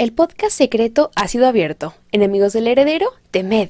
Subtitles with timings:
[0.00, 1.92] el podcast secreto ha sido abierto.
[2.10, 3.68] Enemigos del heredero, temed.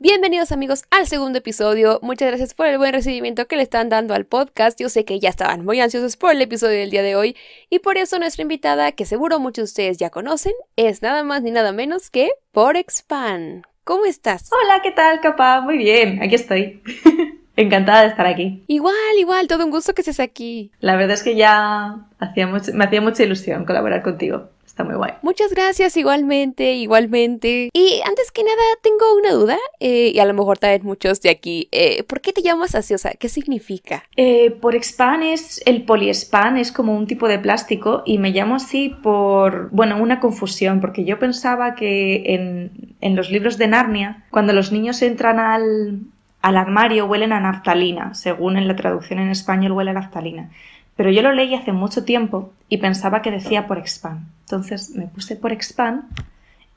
[0.00, 2.00] Bienvenidos amigos al segundo episodio.
[2.02, 4.80] Muchas gracias por el buen recibimiento que le están dando al podcast.
[4.80, 7.36] Yo sé que ya estaban muy ansiosos por el episodio del día de hoy
[7.70, 11.42] y por eso nuestra invitada, que seguro muchos de ustedes ya conocen, es nada más
[11.42, 13.62] ni nada menos que Porexpan.
[13.84, 14.50] ¿Cómo estás?
[14.50, 15.60] Hola, ¿qué tal, capa?
[15.60, 16.82] Muy bien, aquí estoy.
[17.62, 18.64] Encantada de estar aquí.
[18.66, 20.72] Igual, igual, todo un gusto que estés aquí.
[20.80, 24.48] La verdad es que ya hacía me hacía mucha ilusión colaborar contigo.
[24.66, 25.12] Está muy guay.
[25.20, 27.68] Muchas gracias, igualmente, igualmente.
[27.74, 31.28] Y antes que nada, tengo una duda, eh, y a lo mejor también muchos de
[31.28, 31.68] aquí.
[31.72, 32.94] Eh, ¿Por qué te llamas así?
[32.94, 34.04] O sea, ¿qué significa?
[34.16, 38.54] Eh, por expan es el poliespan, es como un tipo de plástico, y me llamo
[38.54, 44.24] así por, bueno, una confusión, porque yo pensaba que en, en los libros de Narnia,
[44.30, 46.00] cuando los niños entran al,
[46.42, 50.50] al armario huelen a naftalina, según en la traducción en español huele a naftalina.
[50.96, 54.26] Pero yo lo leí hace mucho tiempo y pensaba que decía por expand.
[54.42, 56.04] Entonces me puse por expand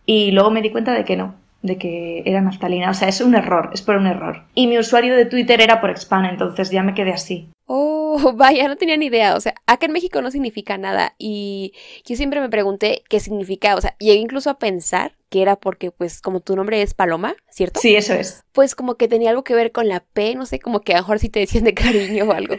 [0.06, 2.92] y luego me di cuenta de que no, de que era naftalina.
[2.92, 4.44] O sea, es un error, es por un error.
[4.54, 7.50] Y mi usuario de Twitter era por expand, entonces ya me quedé así.
[8.36, 9.36] Vaya, no tenía ni idea.
[9.36, 11.16] O sea, acá en México no significa nada.
[11.18, 11.74] Y
[12.06, 13.76] yo siempre me pregunté qué significa.
[13.76, 17.36] O sea, llegué incluso a pensar que era porque, pues, como tu nombre es Paloma,
[17.50, 17.80] ¿cierto?
[17.80, 18.44] Sí, eso es.
[18.52, 20.98] Pues como que tenía algo que ver con la P, no sé, como que a
[20.98, 22.56] lo mejor sí te decían de cariño o algo.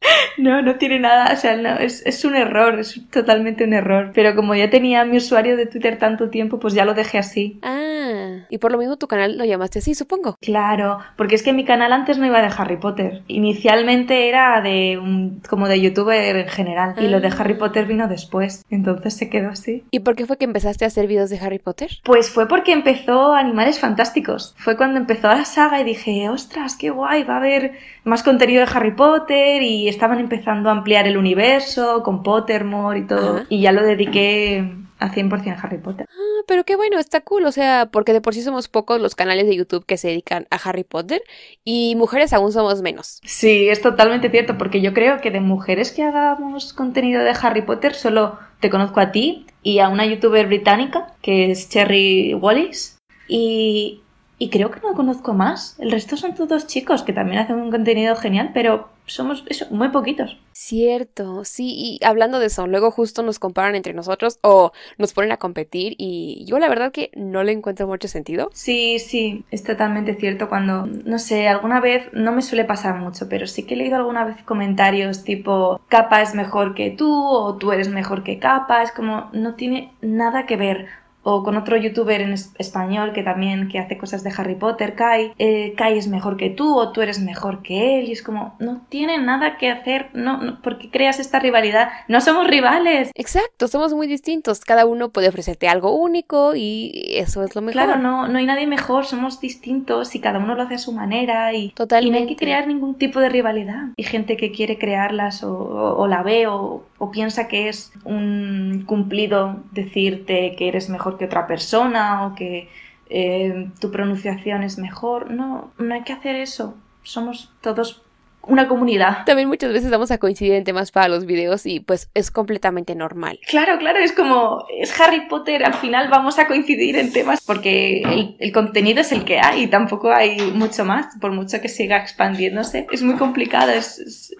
[0.38, 4.12] No, no tiene nada, o sea, no, es, es, un error, es totalmente un error.
[4.14, 7.58] Pero como ya tenía mi usuario de Twitter tanto tiempo, pues ya lo dejé así.
[7.62, 10.36] Ah, y por lo mismo tu canal lo llamaste así, supongo.
[10.40, 13.22] Claro, porque es que mi canal antes no iba de Harry Potter.
[13.28, 16.94] Inicialmente era de un, como de youtuber en general.
[16.98, 17.58] Y lo de Harry ah.
[17.58, 18.64] Potter vino después.
[18.70, 19.84] Entonces se quedó así.
[19.90, 21.90] ¿Y por qué fue que empezaste a hacer videos de Harry Potter?
[22.04, 24.54] Pues fue porque empezó Animales Fantásticos.
[24.56, 27.72] Fue cuando empezó la saga y dije, ostras, qué guay, va a haber
[28.04, 33.06] más contenido de Harry Potter y estaban empezando a ampliar el universo con Pottermore y
[33.06, 33.42] todo.
[33.48, 34.64] Y ya lo dediqué
[35.00, 36.06] a 100% a Harry Potter.
[36.08, 39.14] Ah, pero qué bueno, está cool, o sea, porque de por sí somos pocos los
[39.14, 41.22] canales de YouTube que se dedican a Harry Potter
[41.64, 43.20] y mujeres aún somos menos.
[43.24, 47.62] Sí, es totalmente cierto, porque yo creo que de mujeres que hagamos contenido de Harry
[47.62, 52.98] Potter solo te conozco a ti y a una youtuber británica que es Cherry Wallis
[53.26, 54.02] y,
[54.38, 55.76] y creo que no conozco más.
[55.78, 59.88] El resto son todos chicos que también hacen un contenido genial, pero somos eso, muy
[59.88, 60.36] poquitos.
[60.52, 65.32] Cierto, sí, y hablando de eso, luego justo nos comparan entre nosotros o nos ponen
[65.32, 68.50] a competir y yo la verdad que no le encuentro mucho sentido.
[68.52, 73.28] Sí, sí, es totalmente cierto cuando, no sé, alguna vez, no me suele pasar mucho,
[73.28, 77.56] pero sí que he leído alguna vez comentarios tipo, capa es mejor que tú o
[77.56, 81.76] tú eres mejor que capa, es como, no tiene nada que ver o con otro
[81.76, 86.08] youtuber en español que también que hace cosas de Harry Potter, Kai, eh, Kai es
[86.08, 89.58] mejor que tú o tú eres mejor que él y es como no tiene nada
[89.58, 93.10] que hacer, no, no porque creas esta rivalidad, no somos rivales.
[93.14, 97.82] Exacto, somos muy distintos, cada uno puede ofrecerte algo único y eso es lo mejor.
[97.82, 100.92] Claro, no, no hay nadie mejor, somos distintos y cada uno lo hace a su
[100.92, 102.08] manera y, Totalmente.
[102.08, 103.88] y no hay que crear ningún tipo de rivalidad.
[103.96, 108.84] Hay gente que quiere crearlas o, o la ve o, o piensa que es un
[108.86, 112.68] cumplido decirte que eres mejor que otra persona o que
[113.08, 115.30] eh, tu pronunciación es mejor.
[115.30, 116.74] No, no hay que hacer eso.
[117.02, 118.02] Somos todos
[118.42, 119.24] una comunidad.
[119.24, 122.94] También muchas veces vamos a coincidir en temas para los videos y pues es completamente
[122.94, 123.38] normal.
[123.48, 128.34] Claro, claro, es como es Harry Potter, al final vamos a coincidir en temas porque
[128.38, 131.96] el, contenido es el que hay y tampoco hay mucho más, por mucho que siga
[131.96, 132.86] expandiéndose.
[132.92, 134.34] Es muy complicado, es,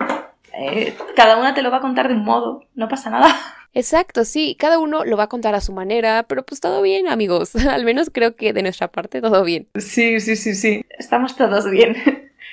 [0.52, 3.28] eh, cada una te lo va a contar de un modo, no pasa nada.
[3.72, 7.08] Exacto, sí, cada uno lo va a contar a su manera, pero pues todo bien,
[7.08, 7.54] amigos.
[7.66, 9.68] Al menos creo que de nuestra parte todo bien.
[9.76, 10.84] Sí, sí, sí, sí.
[10.98, 11.96] Estamos todos bien.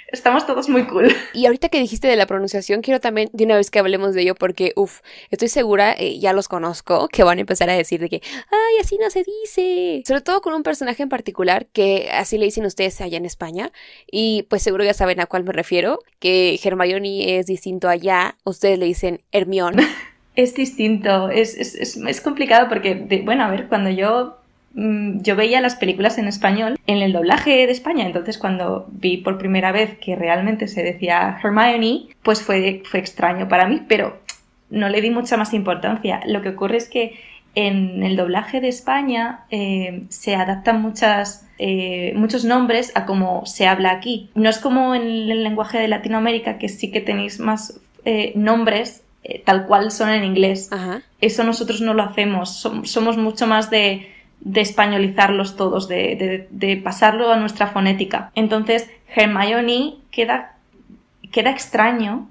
[0.07, 1.13] Estamos todos muy cool.
[1.33, 4.21] Y ahorita que dijiste de la pronunciación, quiero también de una vez que hablemos de
[4.21, 7.99] ello, porque, uff, estoy segura, eh, ya los conozco, que van a empezar a decir
[7.99, 10.03] de que, ay, así no se dice.
[10.07, 13.71] Sobre todo con un personaje en particular, que así le dicen ustedes allá en España,
[14.09, 18.79] y pues seguro ya saben a cuál me refiero, que Hermione es distinto allá, ustedes
[18.79, 19.75] le dicen Hermión.
[20.37, 22.93] Es distinto, es, es, es, complicado porque,
[23.25, 24.36] bueno, a ver, cuando yo,
[24.77, 29.39] yo veía las películas en español, en el doblaje de España, entonces cuando vi por
[29.39, 34.19] primera vez que realmente se decía Hermione, pues fue, fue extraño para mí, pero
[34.69, 36.21] no le di mucha más importancia.
[36.27, 37.19] Lo que ocurre es que
[37.55, 43.65] en el doblaje de España eh, se adaptan muchas, eh, muchos nombres a cómo se
[43.65, 44.29] habla aquí.
[44.35, 49.03] No es como en el lenguaje de Latinoamérica, que sí que tenéis más eh, nombres
[49.43, 50.69] tal cual son en inglés.
[51.19, 52.61] Eso nosotros no lo hacemos.
[52.83, 54.07] somos mucho más de,
[54.39, 58.31] de españolizarlos todos, de, de, pasarlo a nuestra fonética.
[58.35, 60.55] Entonces, Hermione queda,
[61.31, 62.29] queda extraño,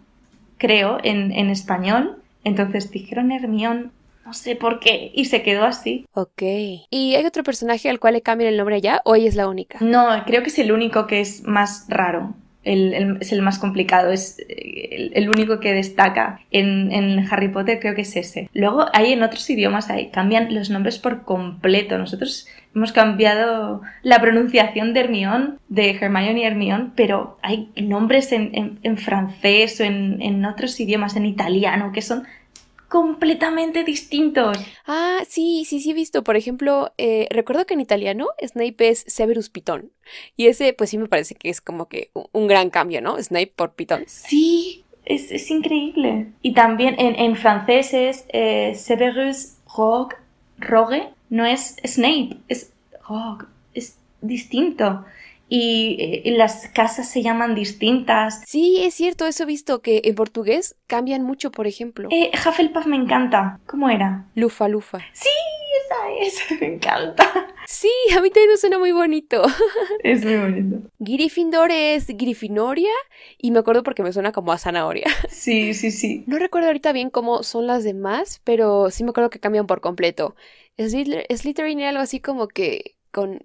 [0.59, 2.23] creo, en, en español.
[2.45, 3.93] Entonces dijeron Hermión,
[4.25, 6.07] no sé por qué, y se quedó así.
[6.13, 6.43] Ok.
[6.91, 9.49] ¿Y hay otro personaje al cual le cambian el nombre allá o ella es la
[9.49, 9.79] única?
[9.81, 12.35] No, creo que es el único que es más raro.
[12.67, 18.03] Es el más complicado, es eh, el, único que destaca en, Harry Potter, creo que
[18.03, 18.51] es ese.
[18.53, 21.97] Luego hay en otros idiomas, hay, cambian los nombres por completo.
[21.97, 28.99] Nosotros hemos cambiado la pronunciación de Hermione, de Hermione y Hermione, pero hay nombres en
[28.99, 32.25] francés o en otros idiomas, en italiano, que son
[32.89, 34.59] completamente distintos.
[34.87, 36.23] Ah, sí, sí, sí he visto.
[36.25, 39.91] Por ejemplo, eh, recuerdo que en italiano Snape es Severus Pitón.
[40.37, 43.21] Y ese, pues sí me parece que es como que un gran cambio, ¿no?
[43.21, 44.05] Snape por Pitón.
[44.07, 46.29] Sí, es, increíble.
[46.43, 50.17] Y también en, francés es eh, Severus Rogue,
[50.59, 52.73] Rogue, no es Snape, es
[53.09, 55.05] Rogue, es distinto
[55.49, 58.43] y, las casas se llaman distintas.
[58.47, 62.09] Sí, es cierto, eso he visto que en portugués cambian mucho, por ejemplo.
[62.11, 63.61] Eh, Hufflepuff me encanta.
[63.67, 64.27] ¿Cómo era?
[64.35, 65.01] Lufa, lufa.
[65.13, 65.29] Sí,
[65.85, 67.47] esa es, me encanta.
[67.67, 69.43] Sí, a mí también me suena muy bonito.
[70.03, 70.89] Es muy bonito.
[70.99, 72.93] Gryffindor es Gryffinoria
[73.39, 75.07] y me acuerdo porque me suena como a zanahoria.
[75.29, 76.25] Sí, sí, sí.
[76.27, 79.81] No recuerdo ahorita bien cómo son las demás, pero sí me acuerdo que cambian por
[79.81, 80.35] completo.
[80.79, 82.96] Slytherin era algo así como que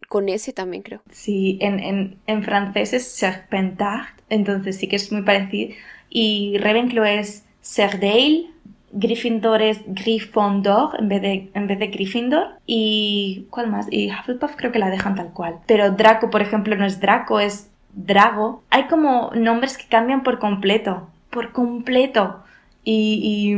[0.09, 1.01] con, ese también creo.
[1.11, 5.73] Sí, en, francés es Serpentard, entonces sí que es muy parecido.
[6.09, 8.47] Y Ravenclaw es Serdale,
[8.91, 12.47] Gryffindor es Gryffondor en vez de, en vez de Gryffindor.
[12.65, 13.47] Y.
[13.49, 13.87] ¿Cuál más?
[13.89, 15.59] Y Hufflepuff creo que la dejan tal cual.
[15.67, 18.63] Pero Draco, por ejemplo, no es Draco, es Drago.
[18.69, 21.07] Hay como nombres que cambian por completo.
[21.29, 22.43] Por completo.
[22.83, 23.55] Y,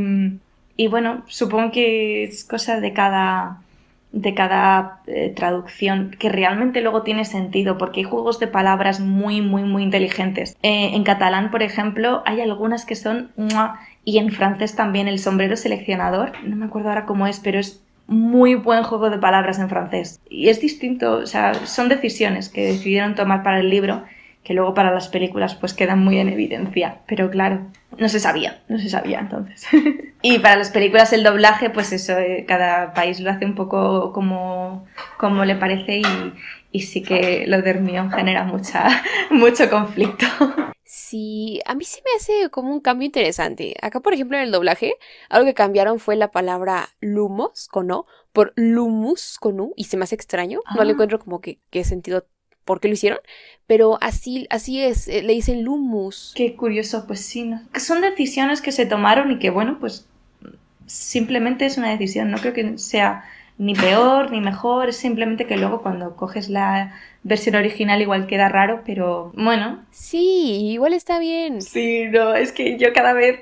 [0.77, 3.63] y bueno, supongo que es cosa de cada,
[4.13, 9.41] de cada eh, traducción que realmente luego tiene sentido porque hay juegos de palabras muy
[9.41, 10.55] muy muy inteligentes.
[10.61, 13.31] Eh, en catalán por ejemplo hay algunas que son
[14.05, 16.31] y en francés también el sombrero seleccionador.
[16.43, 20.21] No me acuerdo ahora cómo es pero es muy buen juego de palabras en francés.
[20.29, 24.03] Y es distinto o sea son decisiones que decidieron tomar para el libro
[24.43, 26.99] que luego para las películas pues quedan muy en evidencia.
[27.07, 27.67] Pero claro,
[27.97, 29.65] no se sabía, no se sabía entonces.
[30.21, 34.11] y para las películas el doblaje, pues eso, eh, cada país lo hace un poco
[34.13, 34.85] como,
[35.17, 36.33] como le parece y,
[36.71, 38.87] y sí que lo de Hermione genera mucha,
[39.31, 40.25] mucho conflicto.
[40.95, 43.75] Sí, a mí sí me hace como un cambio interesante.
[43.81, 44.95] Acá, por ejemplo, en el doblaje,
[45.29, 49.97] algo que cambiaron fue la palabra lumos con O por lumus con U y se
[49.97, 50.59] me hace extraño.
[50.75, 50.93] No le ah.
[50.93, 52.27] encuentro como que qué sentido
[52.65, 53.19] por qué lo hicieron,
[53.67, 56.33] pero así, así es, eh, le dicen Lumus.
[56.35, 57.61] Qué curioso, pues sí, ¿no?
[57.75, 60.07] Son decisiones que se tomaron y que, bueno, pues
[60.85, 63.23] simplemente es una decisión, no creo que sea
[63.57, 66.93] ni peor ni mejor, es simplemente que luego cuando coges la
[67.23, 69.83] versión original igual queda raro, pero bueno.
[69.91, 71.61] Sí, igual está bien.
[71.61, 73.39] Sí, no, es que yo cada vez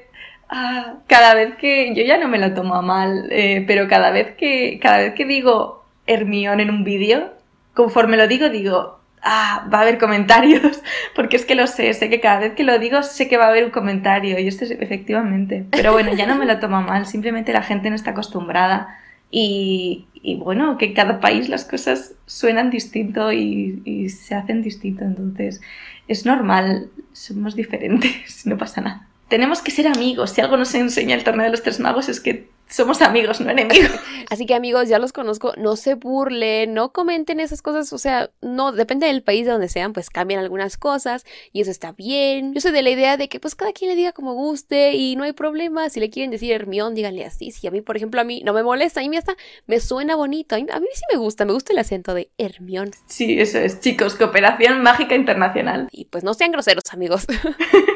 [0.49, 4.11] ah, cada vez que yo ya no me lo tomo a mal, eh, pero cada
[4.11, 7.31] vez que cada vez que digo Hermione en un vídeo,
[7.73, 10.81] conforme lo digo digo ah, va a haber comentarios,
[11.15, 13.45] porque es que lo sé, sé que cada vez que lo digo sé que va
[13.45, 15.65] a haber un comentario y esto es efectivamente.
[15.71, 18.97] Pero bueno, ya no me lo tomo mal, simplemente la gente no está acostumbrada
[19.33, 20.07] y,
[20.39, 25.61] bueno, que en cada país las cosas suenan distinto y, y se hacen distinto, entonces
[26.07, 29.07] es normal, somos diferentes, no pasa nada.
[29.29, 32.19] Tenemos que ser amigos, si algo nos enseña el torneo de los tres magos es
[32.19, 33.91] que somos amigos, no enemigos.
[34.29, 38.31] Así que amigos, ya los conozco, no se burlen, no comenten esas cosas, o sea,
[38.41, 42.53] no, depende del país de donde sean, pues cambian algunas cosas y eso está bien.
[42.53, 45.15] Yo soy de la idea de que pues cada quien le diga como guste y
[45.17, 48.21] no hay problema, si le quieren decir Hermión, díganle así, si a mí, por ejemplo,
[48.21, 49.35] a mí no me molesta, a mí hasta
[49.67, 52.91] me suena bonito, a mí, sí me gusta, me gusta el acento de Hermión.
[53.07, 55.89] Sí, eso es, chicos, cooperación mágica internacional.
[55.91, 57.27] Y pues no sean groseros, amigos.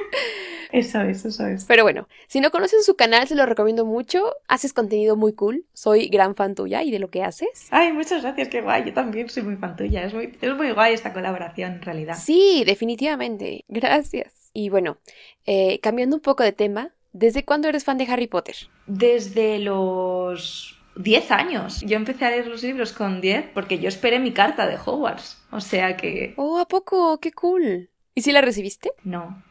[0.75, 1.63] Eso es, eso es.
[1.63, 4.35] Pero bueno, si no conocen su canal, se lo recomiendo mucho.
[4.49, 5.63] Haces contenido muy cool.
[5.71, 7.69] Soy gran fan tuya y de lo que haces.
[7.71, 8.83] Ay, muchas gracias, qué guay.
[8.83, 10.03] Yo también soy muy fan tuya.
[10.03, 12.17] Es muy, es muy guay esta colaboración, en realidad.
[12.21, 13.63] Sí, definitivamente.
[13.69, 14.49] Gracias.
[14.51, 14.97] Y bueno,
[15.45, 18.55] eh, cambiando un poco de tema, ¿desde cuándo eres fan de Harry Potter?
[18.85, 21.79] Desde los 10 años.
[21.85, 25.41] Yo empecé a leer los libros con 10 porque yo esperé mi carta de Hogwarts.
[25.51, 26.33] O sea que...
[26.35, 27.17] Oh, ¿a poco?
[27.21, 27.89] ¡Qué cool!
[28.13, 28.91] ¿Y si la recibiste?
[29.05, 29.41] No.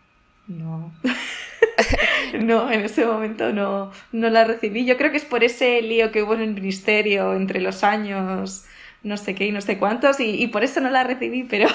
[0.46, 0.92] No.
[2.40, 4.84] no, en ese momento no, no la recibí.
[4.84, 8.66] Yo creo que es por ese lío que hubo en el ministerio entre los años
[9.04, 11.68] no sé qué y no sé cuántos y, por eso no la recibí, pero...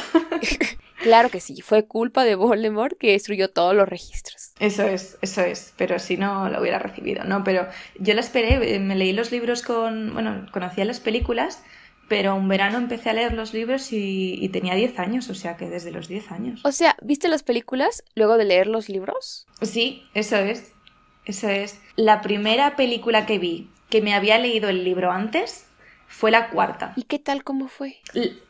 [1.03, 4.51] claro que sí, fue culpa de Voldemort que destruyó todos los registros.
[4.59, 7.43] Eso es, eso es, pero si no la hubiera recibido, ¿no?
[7.43, 7.67] Pero
[7.99, 11.63] yo la esperé, eh, me leí los libros con, bueno, conocía las películas
[12.09, 15.69] pero un verano empecé a leer los libros y, tenía 10 años, o sea que
[15.69, 16.61] desde los 10 años.
[16.65, 19.47] O sea, ¿viste las películas luego de leer los libros?
[19.61, 20.73] Sí, eso es.
[21.23, 21.79] Eso es.
[21.95, 25.67] La primera película que vi que me había leído el libro antes
[26.07, 26.93] fue la cuarta.
[26.95, 27.97] ¿Y qué tal cómo fue?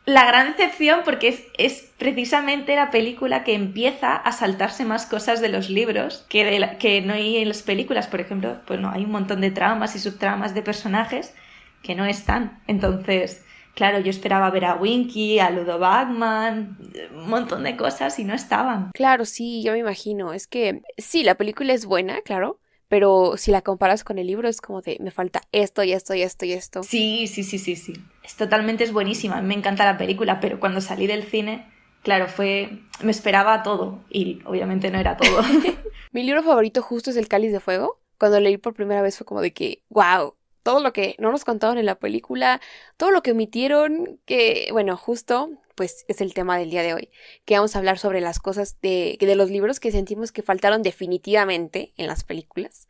[0.06, 5.42] La gran excepción porque es, es, precisamente la película que empieza a saltarse más cosas
[5.42, 8.06] de los libros que, de que no hay en las películas.
[8.06, 11.34] Por ejemplo, pues no, hay un montón de tramas y subtramas de personajes
[11.82, 12.62] que no están.
[12.66, 13.44] Entonces,
[13.80, 16.76] claro, yo esperaba ver a Winky, a Ludo Bagman,
[17.14, 18.90] un montón de cosas y no estaban.
[18.92, 20.34] Claro, sí, yo me imagino.
[20.34, 22.58] Es que sí, la película es buena, claro
[22.88, 26.12] pero si la comparas con el libro es como de me falta esto y esto
[26.12, 26.82] y esto y esto.
[26.82, 27.92] Sí, sí, sí, sí, sí.
[28.24, 31.70] Es totalmente es buenísima, me encanta la película, pero cuando salí del cine,
[32.02, 35.40] claro, fue me esperaba todo y obviamente no era todo.
[36.12, 38.00] Mi libro favorito justo es El Cáliz de Fuego.
[38.18, 41.44] Cuando leí por primera vez fue como de que, wow, todo lo que no nos
[41.44, 42.60] contaron en la película,
[42.96, 47.08] todo lo que omitieron, que, bueno, justo pues es el tema del día de hoy,
[47.46, 50.82] que vamos a hablar sobre las cosas de, de los libros que sentimos que faltaron
[50.82, 52.86] definitivamente en las películas.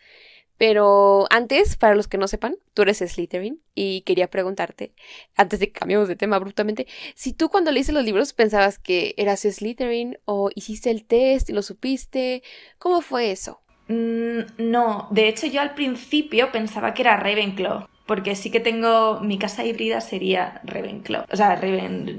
[0.60, 4.92] Pero antes, para los que no sepan, tú eres Slytherin y quería preguntarte,
[5.34, 9.14] antes de que cambiemos de tema abruptamente, si tú cuando leíste los libros pensabas que
[9.16, 12.42] eras Slytherin o hiciste el test y lo supiste,
[12.78, 13.62] ¿cómo fue eso?
[13.90, 19.20] Mm, no, de hecho yo al principio pensaba que era Ravenclaw porque sí que tengo,
[19.20, 22.16] mi casa híbrida sería Ravenclaw, o sea, Raven,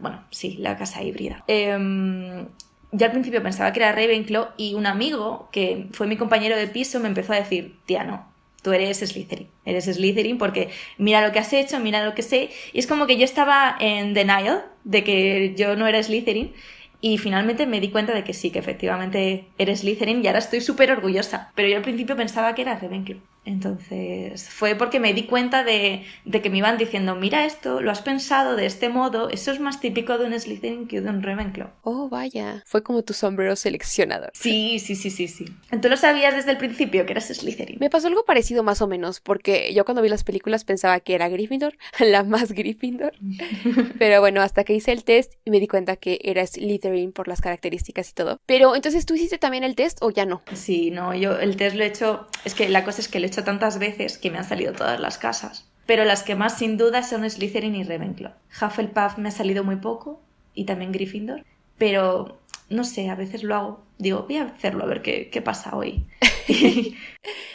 [0.00, 1.44] bueno, sí, la casa híbrida.
[1.48, 2.46] Eh,
[2.92, 6.66] yo al principio pensaba que era Ravenclaw y un amigo que fue mi compañero de
[6.66, 8.26] piso me empezó a decir, tía, no,
[8.62, 12.50] tú eres Slytherin, eres Slytherin porque mira lo que has hecho, mira lo que sé.
[12.72, 16.52] Y es como que yo estaba en denial de que yo no era Slytherin
[17.00, 20.60] y finalmente me di cuenta de que sí, que efectivamente eres Slytherin y ahora estoy
[20.60, 21.52] súper orgullosa.
[21.54, 23.18] Pero yo al principio pensaba que era Ravenclaw.
[23.44, 28.02] Entonces fue porque me di cuenta de, que me iban diciendo, mira esto, lo has
[28.02, 31.70] pensado de este modo, eso es más típico de un Slytherin que de un Ravenclaw.
[31.82, 34.30] Oh, vaya, fue como tu sombrero seleccionador.
[34.34, 35.46] Sí, sí, sí, sí, sí.
[35.80, 37.78] ¿Tú lo sabías desde el principio que eras Slytherin?
[37.80, 41.14] Me pasó algo parecido más o menos, porque yo cuando vi las películas pensaba que
[41.14, 43.14] era Gryffindor, la más Gryffindor.
[43.98, 47.26] Pero bueno, hasta que hice el test y me di cuenta que era Slytherin por
[47.26, 48.38] las características y todo.
[48.44, 50.42] Pero entonces, ¿tú hiciste también el test o ya no?
[50.52, 53.29] Sí, no, yo el test lo he hecho, es que la cosa es que lo
[53.30, 55.68] hecho tantas veces que me han salido todas las casas.
[55.86, 58.32] Pero las que más sin duda son Slytherin y Ravenclaw.
[58.60, 60.20] Hufflepuff me ha salido muy poco
[60.54, 61.44] y también Gryffindor.
[61.78, 63.82] Pero no sé, a veces lo hago.
[63.98, 66.06] Digo, voy a hacerlo a ver qué, qué pasa hoy.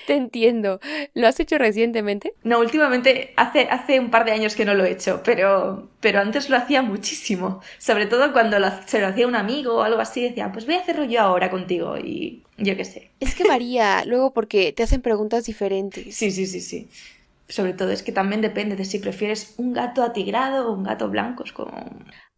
[0.08, 0.80] Te entiendo.
[1.14, 2.34] ¿Lo has hecho recientemente?
[2.44, 6.20] No, últimamente hace, hace un par de años que no lo he hecho, pero, pero
[6.20, 7.62] antes lo hacía muchísimo.
[7.80, 10.82] Sobre todo cuando se lo hacía un amigo o algo así, decía, pues voy a
[10.82, 13.12] hacerlo yo ahora contigo y yo qué sé.
[13.20, 16.16] Es que varía luego porque te hacen preguntas diferentes.
[16.16, 16.88] Sí, sí, sí, sí.
[17.48, 21.10] Sobre todo es que también depende de si prefieres un gato atigrado o un gato
[21.10, 21.44] blanco.
[21.44, 21.72] Es como...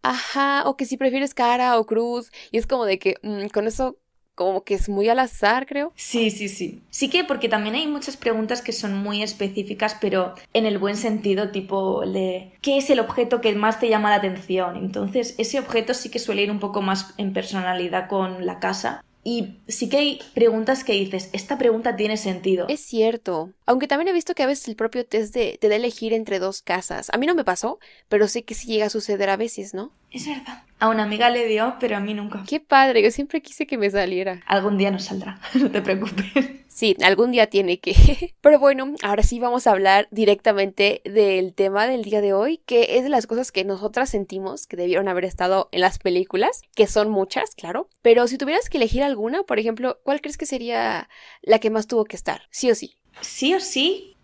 [0.02, 2.32] Ajá, o que si prefieres cara o cruz.
[2.52, 3.98] Y es como de que mm, con eso
[4.38, 5.92] como que es muy al azar, creo.
[5.96, 6.84] Sí, sí, sí.
[6.92, 10.96] Sí que porque también hay muchas preguntas que son muy específicas, pero en el buen
[10.96, 14.78] sentido, tipo de ¿qué es el objeto que más te llama la atención?
[14.78, 19.04] Entonces, ese objeto sí que suele ir un poco más en personalidad con la casa.
[19.30, 22.66] Y sí que hay preguntas que dices, esta pregunta tiene sentido.
[22.70, 23.52] Es cierto.
[23.66, 26.40] Aunque también he visto que a veces el propio test de, te da elegir entre
[26.40, 27.10] dos casas.
[27.12, 29.92] A mí no me pasó, pero sé que sí llega a suceder a veces, ¿no?
[30.12, 30.64] Es verdad.
[30.80, 32.46] A una amiga le dio, pero a mí nunca.
[32.48, 34.44] Qué padre, yo siempre quise que me saliera.
[34.46, 36.46] Algún día nos saldrá, no te preocupes.
[36.78, 38.36] Sí, algún día tiene que.
[38.42, 42.98] Pero bueno, ahora sí vamos a hablar directamente del tema del día de hoy, que
[42.98, 46.86] es de las cosas que nosotras sentimos que debieron haber estado en las películas, que
[46.86, 47.90] son muchas, claro.
[48.04, 51.10] Pero si tuvieras que elegir alguna, por ejemplo, ¿cuál crees que sería
[51.42, 52.44] la que más tuvo que estar?
[52.52, 52.94] Sí o sí.
[53.22, 54.16] Sí o sí.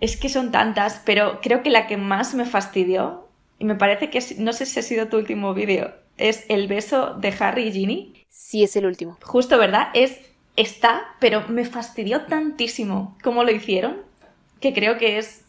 [0.00, 3.28] Es que son tantas, pero creo que la que más me fastidió
[3.60, 7.14] y me parece que, no sé si ha sido tu último vídeo, es el beso
[7.14, 8.26] de Harry y Ginny.
[8.28, 9.18] Sí, es el último.
[9.22, 9.90] Justo, ¿verdad?
[9.94, 10.18] Es,
[10.56, 14.02] está, pero me fastidió tantísimo cómo lo hicieron,
[14.60, 15.44] que creo que es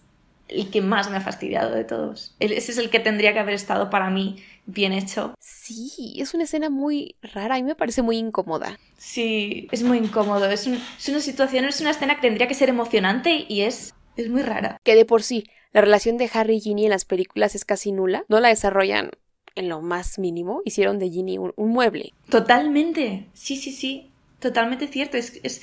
[0.48, 2.36] el que más me ha fastidiado de todos.
[2.40, 5.34] Ese es el que tendría que haber estado para mí bien hecho.
[5.40, 8.80] Sí, es una escena muy rara y me parece muy incómoda.
[8.98, 10.50] Sí, es muy incómodo.
[10.50, 14.30] Es, es una situación, es una escena que tendría que ser emocionante y es, es
[14.30, 14.80] muy rara.
[14.84, 17.92] Que de por sí la relación de Harry y Ginny en las películas es casi
[17.92, 18.26] nula.
[18.30, 19.12] No la desarrollan
[19.56, 20.62] en lo más mínimo.
[20.66, 22.14] Hicieron de Ginny un, mueble.
[22.30, 23.28] Totalmente.
[23.34, 24.12] Sí, sí, sí.
[24.40, 25.18] Totalmente cierto.
[25.18, 25.62] Es, es,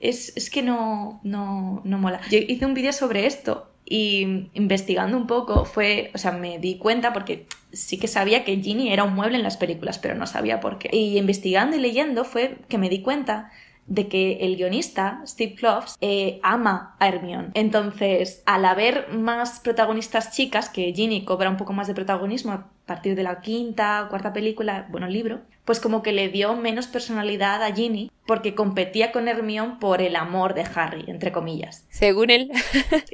[0.00, 2.20] es, es que no, no, no mola.
[2.30, 6.76] Yo hice un vídeo sobre esto y investigando un poco fue, o sea, me di
[6.76, 10.26] cuenta porque sí que sabía que Ginny era un mueble en las películas, pero no
[10.26, 10.90] sabía por qué.
[10.92, 13.52] Y investigando y leyendo fue que me di cuenta
[13.86, 17.50] de que el guionista, Steve Kloves, eh, ama a Hermione.
[17.54, 23.16] Entonces, al haber más protagonistas chicas, que Ginny cobra un poco más de protagonismo partir
[23.16, 27.62] de la quinta o cuarta película, bueno, libro, pues como que le dio menos personalidad
[27.62, 31.86] a Ginny porque competía con Hermione por el amor de Harry, entre comillas.
[31.90, 32.50] Según él.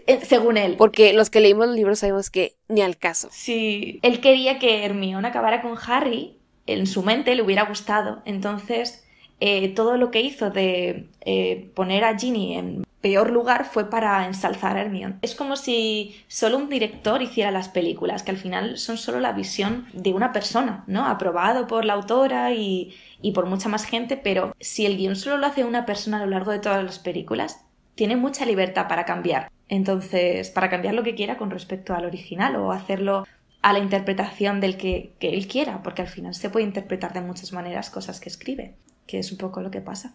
[0.07, 0.75] Eh, según él.
[0.77, 3.29] Porque los que leímos los libros sabemos que ni al caso.
[3.31, 4.01] Sí.
[4.03, 9.05] Él quería que Hermione acabara con Harry, en su mente le hubiera gustado, entonces
[9.45, 14.25] eh, todo lo que hizo de eh, poner a Ginny en peor lugar fue para
[14.25, 15.17] ensalzar a Hermione.
[15.21, 19.33] Es como si solo un director hiciera las películas, que al final son solo la
[19.33, 21.09] visión de una persona, ¿no?
[21.09, 22.95] Aprobado por la autora y,
[23.35, 26.31] por mucha más gente, pero si el guion solo lo hace una persona a lo
[26.31, 27.65] largo de todas las películas,
[27.97, 29.51] tiene mucha libertad para cambiar.
[29.69, 33.27] Entonces, para cambiar lo que quiera con respecto al original o hacerlo
[33.61, 37.53] a la interpretación del que él quiera, porque al final se puede interpretar de muchas
[37.53, 40.15] maneras cosas que escribe, que es un poco lo que pasa.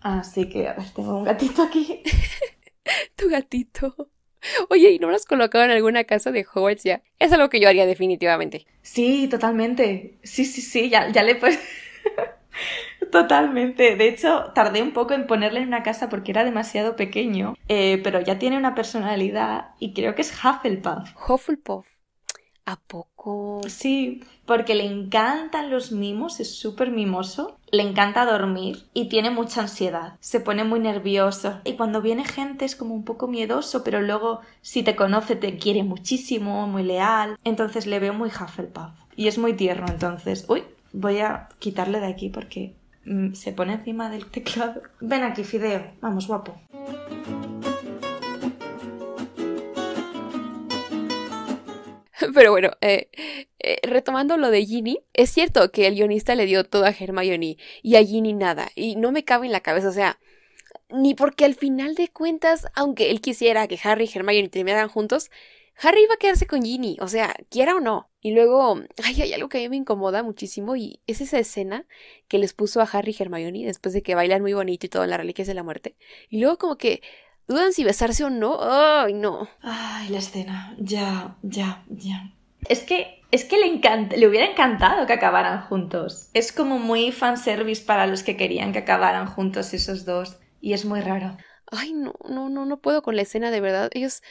[0.00, 2.02] Así que, a ver, tengo un gatito aquí.
[3.16, 3.94] tu gatito.
[4.70, 7.02] Oye, ¿y no lo has colocado en alguna casa de Hogwarts ya?
[7.18, 8.66] Es algo que yo haría definitivamente.
[8.82, 10.18] Sí, totalmente.
[10.22, 11.58] Sí, sí, sí, ya, ya le pues.
[13.10, 13.96] Totalmente.
[13.96, 18.00] De hecho, tardé un poco en ponerle en una casa porque era demasiado pequeño, eh,
[18.02, 21.10] pero ya tiene una personalidad y creo que es Hufflepuff.
[21.28, 21.86] Hufflepuff.
[22.66, 23.60] ¿A poco?
[23.68, 29.60] Sí, porque le encantan los mimos, es súper mimoso, le encanta dormir y tiene mucha
[29.62, 34.02] ansiedad, se pone muy nervioso y cuando viene gente es como un poco miedoso, pero
[34.02, 39.28] luego si te conoce te quiere muchísimo, muy leal, entonces le veo muy Hufflepuff y
[39.28, 40.44] es muy tierno entonces.
[40.48, 44.82] Uy, voy a quitarle de aquí porque mm, se pone encima del teclado.
[45.00, 46.60] Ven aquí, Fideo, vamos guapo.
[52.34, 53.10] Pero bueno, eh,
[53.58, 57.58] eh, retomando lo de Ginny, es cierto que el guionista le dio todo a Hermione
[57.82, 60.18] y a Ginny nada, y no me cabe en la cabeza, o sea,
[60.90, 65.30] ni porque al final de cuentas, aunque él quisiera que Harry y Hermione terminaran juntos,
[65.78, 68.10] Harry iba a quedarse con Ginny, o sea, quiera o no.
[68.22, 71.86] Y luego, ay, hay algo que a mí me incomoda muchísimo y es esa escena
[72.28, 75.04] que les puso a Harry y Hermione después de que bailan muy bonito y todo
[75.04, 75.96] en las reliquias de la muerte.
[76.30, 77.02] Y luego como que
[77.46, 78.58] dudan si besarse o no.
[78.60, 79.48] Ay, no.
[79.62, 80.74] Ay, la escena.
[80.78, 82.32] Ya, ya, ya.
[82.68, 86.30] Es que, es que le, encanta, le hubiera encantado que acabaran juntos.
[86.34, 90.38] Es como muy fanservice para los que querían que acabaran juntos esos dos.
[90.60, 91.36] Y es muy raro.
[91.70, 93.90] Ay, no, no, no, no puedo con la escena, de verdad.
[93.94, 94.22] Ellos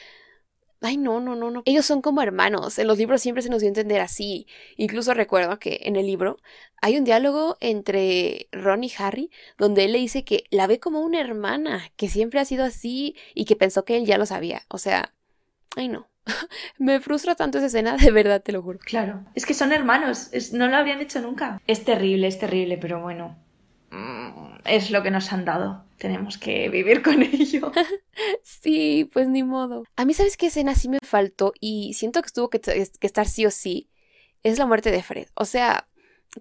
[0.80, 1.62] Ay, no, no, no, no.
[1.64, 2.78] Ellos son como hermanos.
[2.78, 4.46] En los libros siempre se nos dio a entender así.
[4.76, 6.38] Incluso recuerdo que en el libro
[6.82, 11.00] hay un diálogo entre Ron y Harry donde él le dice que la ve como
[11.00, 14.62] una hermana, que siempre ha sido así y que pensó que él ya lo sabía.
[14.68, 15.14] O sea,
[15.76, 16.08] ay, no.
[16.78, 18.78] Me frustra tanto esa escena, de verdad, te lo juro.
[18.80, 19.24] Claro.
[19.34, 20.30] Es que son hermanos.
[20.52, 21.60] no lo habrían hecho nunca.
[21.66, 23.36] Es terrible, es terrible, pero bueno.
[23.90, 25.84] Mm, es lo que nos han dado.
[25.98, 27.72] Tenemos que vivir con ello.
[28.42, 29.84] sí, pues ni modo.
[29.96, 31.52] A mí, ¿sabes qué escena sí me faltó?
[31.60, 32.60] Y siento que tuvo que,
[33.00, 33.88] estar sí o sí.
[34.42, 35.28] Es la muerte de Fred.
[35.34, 35.88] O sea,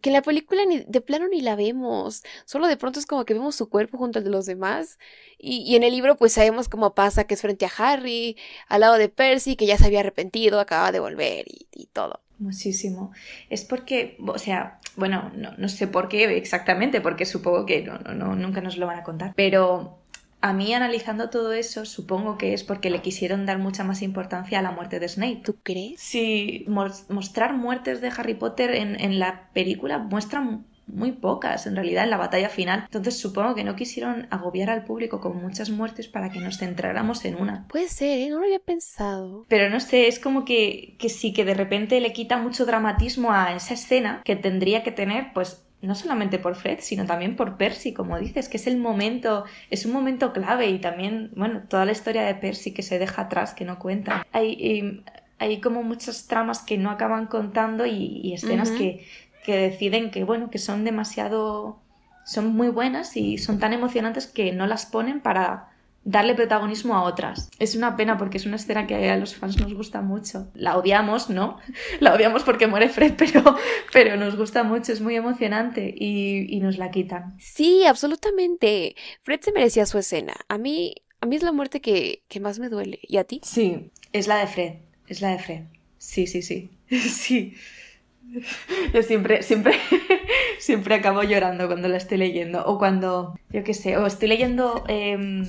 [0.01, 2.23] que la película ni, de plano ni la vemos.
[2.45, 4.99] Solo de pronto es como que vemos su cuerpo junto al de los demás.
[5.37, 8.97] Y, en el libro, pues sabemos cómo pasa, que es frente a Harry, al lado
[8.97, 12.24] de Percy, que ya se había arrepentido, acaba de volver y todo.
[12.39, 13.11] Muchísimo.
[13.49, 18.35] Es porque, o sea, bueno, no, sé por qué exactamente, porque supongo que no, no,
[18.35, 19.99] nunca nos lo van a contar, pero
[20.41, 24.59] a mí analizando todo eso, supongo que es porque le quisieron dar mucha más importancia
[24.59, 25.41] a la muerte de Snape.
[25.43, 25.99] ¿Tú crees?
[25.99, 32.03] Sí, mostrar muertes de Harry Potter en, en la película muestran muy pocas en realidad
[32.03, 32.83] en la batalla final.
[32.85, 37.25] Entonces supongo que no quisieron agobiar al público con muchas muertes para que nos centráramos
[37.25, 37.67] en una.
[37.67, 38.29] Puede ser, ¿eh?
[38.29, 39.45] no lo había pensado.
[39.47, 43.31] Pero no sé, es como que, que sí, que de repente le quita mucho dramatismo
[43.31, 47.57] a esa escena que tendría que tener, pues no solamente por Fred, sino también por
[47.57, 51.85] Percy, como dices, que es el momento, es un momento clave y también, bueno, toda
[51.85, 54.25] la historia de Percy que se deja atrás, que no cuenta.
[54.31, 55.03] Hay,
[55.37, 59.05] hay como muchas tramas que no acaban contando y, escenas que,
[59.45, 61.79] que deciden que, bueno, que son demasiado,
[62.25, 65.69] son muy buenas y son tan emocionantes que no las ponen para
[66.05, 67.49] darle protagonismo a otras.
[67.59, 70.47] Es una pena porque es una escena que a los fans nos gusta mucho.
[70.53, 71.59] La odiamos, ¿no?
[71.99, 73.55] La odiamos porque muere Fred, pero,
[73.91, 77.35] pero nos gusta mucho, es muy emocionante y, nos la quitan.
[77.39, 78.95] Sí, absolutamente.
[79.21, 80.33] Fred se merecía su escena.
[80.47, 82.99] A mí, a mí es la muerte que, que más me duele.
[83.03, 83.41] ¿Y a ti?
[83.43, 84.73] Sí, es la de Fred.
[85.07, 85.61] Es la de Fred.
[85.97, 86.71] Sí, sí, sí.
[86.89, 87.55] sí.
[88.93, 89.79] Yo siempre, siempre,
[90.59, 92.65] siempre acabo llorando cuando la estoy leyendo.
[92.65, 95.45] O cuando, yo qué sé, o estoy leyendo em,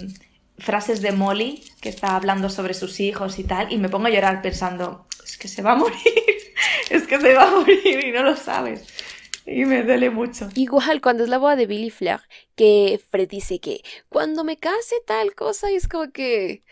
[0.58, 4.10] frases de Molly que está hablando sobre sus hijos y tal, y me pongo a
[4.10, 5.96] llorar pensando, es que se va a morir,
[6.90, 8.86] es que se va a morir y no lo sabes.
[9.46, 10.48] y me duele mucho.
[10.54, 12.20] Igual cuando es la boda de Billy Fleur,
[12.56, 16.62] que Fred dice que cuando me case tal cosa, y es como que...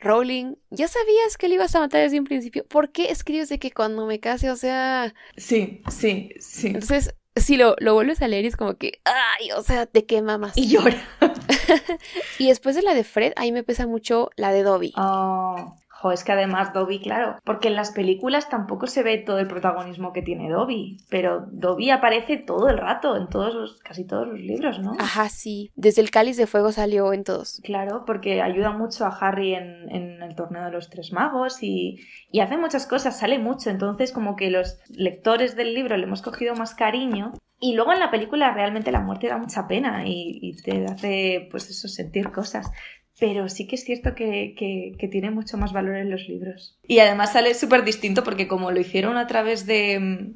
[0.00, 2.66] Rowling, ¿ya sabías que le ibas a matar desde un principio?
[2.66, 5.14] ¿Por qué escribes de que cuando me case, o sea...
[5.36, 6.68] Sí, sí, sí.
[6.68, 10.38] Entonces, si lo, lo vuelves a leer es como que, ay, o sea, te quema
[10.38, 10.56] más.
[10.56, 11.02] Y llora.
[12.38, 14.92] y después de la de Fred, ahí me pesa mucho la de Dobby.
[14.96, 15.76] Oh.
[16.00, 19.48] Jo, es que además Dobby, claro, porque en las películas tampoco se ve todo el
[19.48, 24.28] protagonismo que tiene Dobby, pero Dobby aparece todo el rato en todos los, casi todos
[24.28, 24.92] los libros, ¿no?
[25.00, 25.72] Ajá, sí.
[25.74, 27.60] Desde el Cáliz de Fuego salió en todos.
[27.64, 31.98] Claro, porque ayuda mucho a Harry en, en el torneo de los tres magos y,
[32.30, 36.22] y hace muchas cosas, sale mucho, entonces como que los lectores del libro le hemos
[36.22, 40.38] cogido más cariño y luego en la película realmente la muerte da mucha pena y,
[40.40, 42.70] y, te hace, pues eso, sentir cosas
[43.18, 46.78] pero sí que es cierto que, que, que, tiene mucho más valor en los libros.
[46.86, 50.32] Y además sale súper distinto porque como lo hicieron a través de,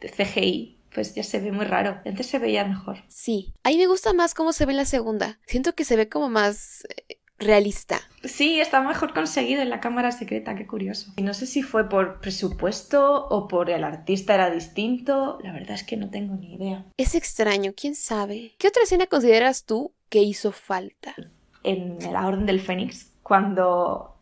[0.00, 2.00] de, CGI, pues ya se ve muy raro.
[2.04, 2.98] Antes se veía mejor.
[3.08, 5.38] Sí, a mí me gusta más cómo se ve en la segunda.
[5.46, 8.00] Siento que se ve como más eh, realista.
[8.24, 11.12] Sí, está mejor conseguido en la cámara secreta, qué curioso.
[11.16, 15.72] Y no sé si fue por presupuesto o por el artista era distinto, la verdad
[15.72, 16.84] es que no tengo ni idea.
[16.96, 18.54] Es extraño, quién sabe.
[18.58, 21.14] ¿Qué otra escena consideras tú que hizo falta?
[21.64, 24.14] En la Orden del Fénix cuando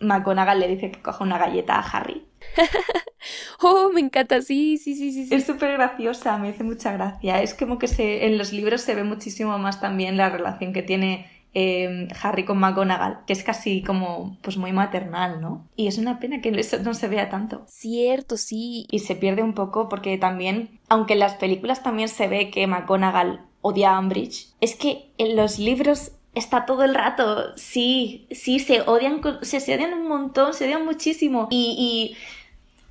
[0.00, 2.26] McGonagall le dice que coja una galleta a Harry.
[3.62, 5.34] oh, me encanta, sí, sí, sí, sí.
[5.34, 7.42] Es súper graciosa, me hace mucha gracia.
[7.42, 10.82] Es como que se, en los libros se ve muchísimo más también la relación que
[10.82, 15.68] tiene eh, Harry con McGonagall, que es casi como pues muy maternal, ¿no?
[15.76, 17.64] Y es una pena que eso no se vea tanto.
[17.68, 18.86] Cierto, sí.
[18.90, 22.66] Y se pierde un poco porque también, aunque en las películas también se ve que
[22.66, 27.56] McGonagall odia a Umbridge, es que en los libros está todo el rato.
[27.56, 31.48] Sí, sí, se odian, se, se odian un montón, se odian muchísimo.
[31.50, 32.16] Y,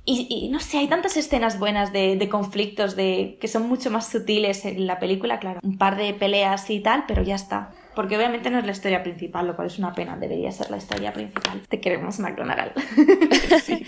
[0.06, 3.90] y, y, no sé, hay tantas escenas buenas de, de, conflictos de, que son mucho
[3.90, 5.60] más sutiles en la película, claro.
[5.62, 7.70] Un par de peleas y tal, pero ya está.
[7.94, 10.76] Porque obviamente no es la historia principal, lo cual es una pena, debería ser la
[10.76, 11.62] historia principal.
[11.68, 12.72] Te queremos, McGonagall.
[13.62, 13.84] sí.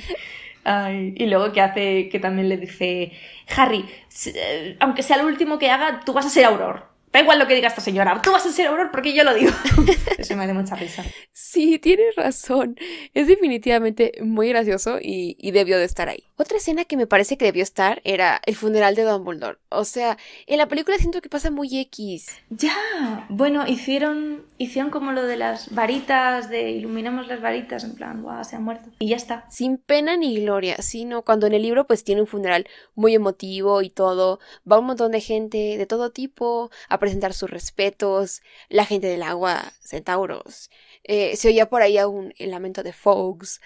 [0.65, 3.13] Ay, y luego que hace, que también le dice,
[3.57, 3.85] Harry,
[4.27, 6.96] eh, aunque sea lo último que haga, tú vas a ser Auror.
[7.17, 9.33] Da igual lo que diga esta señora, tú vas a ser Auror porque yo lo
[9.33, 9.51] digo.
[10.19, 11.03] Eso me hace mucha risa.
[11.33, 12.77] Sí, tienes razón.
[13.15, 16.25] Es definitivamente muy gracioso y, y, debió de estar ahí.
[16.37, 19.57] Otra escena que me parece que debió estar era el funeral de Dumbledore.
[19.71, 22.37] O sea, en la película siento que pasa muy X.
[22.51, 28.21] Ya, bueno, hicieron, hicieron como lo de las varitas, de iluminamos las varitas, en plan,
[28.21, 28.91] guau, se ha muerto.
[28.99, 29.47] Y ya está.
[29.51, 33.81] Sin pena ni gloria, sino cuando en el libro pues tiene un funeral muy emotivo
[33.81, 34.39] y todo.
[34.71, 39.23] Va un montón de gente de todo tipo a presentar sus respetos, la gente del
[39.23, 40.71] agua, centauros.
[41.05, 43.61] Eh, se oía por ahí aún el lamento de Fox.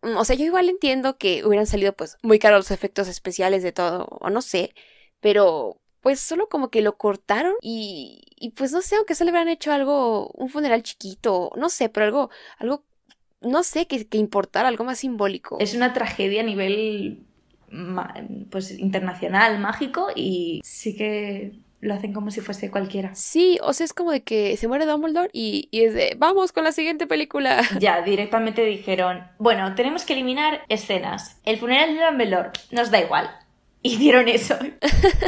[0.00, 3.70] O sea, yo igual entiendo que hubieran salido pues muy caros los efectos especiales de
[3.70, 4.74] todo, o no sé,
[5.20, 9.30] pero pues solo como que lo cortaron y, y pues no sé, aunque solo le
[9.30, 12.84] hubieran hecho algo, un funeral chiquito, no sé, pero algo, algo,
[13.42, 15.58] no sé, que, que importara, algo más simbólico.
[15.60, 17.24] Es una tragedia a nivel
[18.50, 23.14] pues internacional, mágico y sí que lo hacen como si fuese cualquiera.
[23.14, 26.52] Sí, o sea, es como de que se muere Dumbledore y, y es de, vamos
[26.52, 27.62] con la siguiente película.
[27.80, 31.40] Ya, directamente dijeron, bueno, tenemos que eliminar escenas.
[31.44, 33.28] El funeral de Dumbledore, nos da igual.
[33.82, 34.56] Hicieron eso.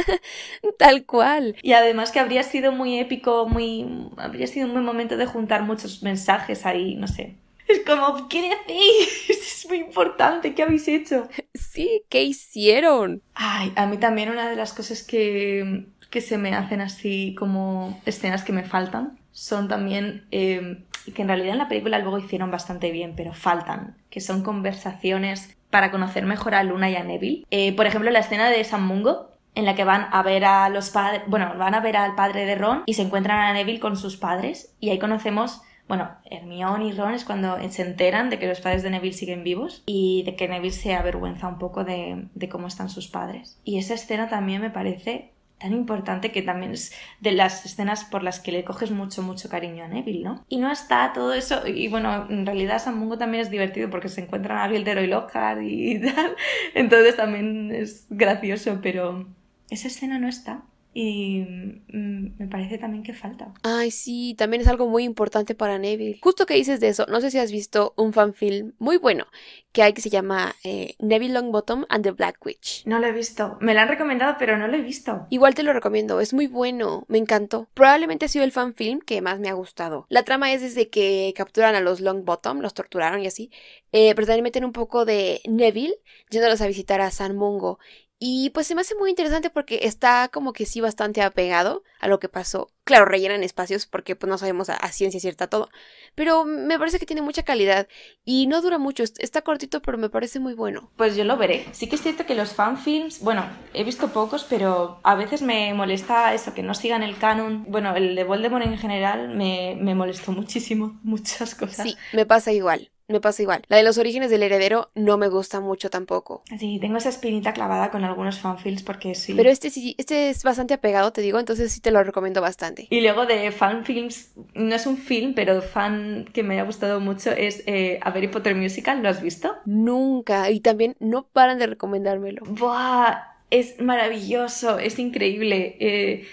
[0.79, 1.57] Tal cual.
[1.61, 3.85] Y además que habría sido muy épico, muy...
[4.15, 7.35] Habría sido un buen momento de juntar muchos mensajes ahí, no sé.
[7.67, 9.29] Es como, ¿qué hacéis?
[9.65, 11.27] Es muy importante, ¿qué habéis hecho?
[11.55, 13.23] Sí, ¿qué hicieron?
[13.33, 17.99] Ay, a mí también una de las cosas que, que se me hacen así como
[18.05, 22.51] escenas que me faltan son también, eh, que en realidad en la película luego hicieron
[22.51, 27.45] bastante bien, pero faltan, que son conversaciones para conocer mejor a Luna y a Neville.
[27.51, 30.69] Eh, por ejemplo, la escena de San Mungo, en la que van a ver a
[30.69, 33.79] los padres, bueno, van a ver al padre de Ron y se encuentran a Neville
[33.79, 38.39] con sus padres y ahí conocemos bueno, Hermione y Ron es cuando se enteran de
[38.39, 41.83] que los padres de Neville siguen vivos y de que Neville se avergüenza un poco
[41.83, 43.59] de, de, cómo están sus padres.
[43.63, 48.23] Y esa escena también me parece tan importante que también es de las escenas por
[48.23, 50.45] las que le coges mucho, mucho cariño a Neville, ¿no?
[50.49, 54.09] Y no está todo eso, y bueno, en realidad San Mungo también es divertido porque
[54.09, 56.35] se encuentran a Gildero y Lockhart y tal,
[56.73, 59.27] entonces también es gracioso, pero
[59.69, 60.63] esa escena no está
[60.97, 63.53] y mm, me parece también que falta.
[63.63, 66.19] Ay, sí, también es algo muy importante para Neville.
[66.23, 69.25] Justo que dices de eso, no sé si has visto un fanfilm muy bueno
[69.73, 72.85] que hay que se llama eh, Neville Longbottom and the Black Witch.
[72.85, 73.57] No lo he visto.
[73.59, 75.27] Me lo han recomendado, pero no lo he visto.
[75.29, 77.67] Igual te lo recomiendo, es muy bueno, me encantó.
[77.73, 80.05] Probablemente ha sido el fanfilm que más me ha gustado.
[80.07, 83.51] La trama es desde que capturan a los Longbottom, los torturaron y así,
[83.91, 85.95] eh, pero también meten un poco de Neville
[86.29, 87.79] yéndolos a visitar a San Mungo
[88.17, 92.07] Y pues se me hace muy interesante porque está como que sí bastante apegado a
[92.07, 92.69] lo que pasó.
[92.85, 95.69] Claro, rellenan espacios porque pues no sabemos a, ciencia cierta todo.
[96.13, 97.89] Pero me parece que tiene mucha calidad
[98.23, 99.03] y no dura mucho.
[99.03, 100.91] Está cortito, pero me parece muy bueno.
[100.95, 101.67] Pues yo lo veré.
[101.73, 105.73] Sí que es cierto que los fanfilms, bueno, he visto pocos, pero a veces me
[105.73, 107.65] molesta eso, que no sigan el canon.
[107.67, 111.85] Bueno, el de Voldemort en general me, me molestó muchísimo, muchas cosas.
[111.85, 112.91] Sí, me pasa igual.
[113.07, 113.61] Me pasa igual.
[113.67, 116.41] La de los orígenes del heredero no me gusta mucho tampoco.
[116.59, 119.33] Sí, tengo esa espinita clavada con algunos fanfilms porque sí.
[119.35, 122.87] Pero este sí, este es bastante apegado, te digo, entonces sí te lo recomiendo bastante.
[122.89, 127.31] Y luego de fanfilms, no es un film, pero fan que me ha gustado mucho
[127.31, 129.53] es eh, A Harry Potter Musical, ¿lo has visto?
[129.65, 132.43] Nunca, y también no paran de recomendármelo.
[132.45, 133.35] ¡Buah!
[133.51, 135.77] Es maravilloso, es increíble.
[135.79, 136.25] Eh,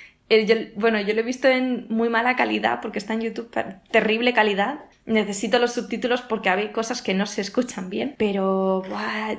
[0.76, 3.50] bueno, yo lo he visto en muy mala calidad porque está en YouTube,
[3.90, 4.80] terrible calidad.
[5.04, 8.82] Necesito los subtítulos porque hay cosas que no se escuchan bien, pero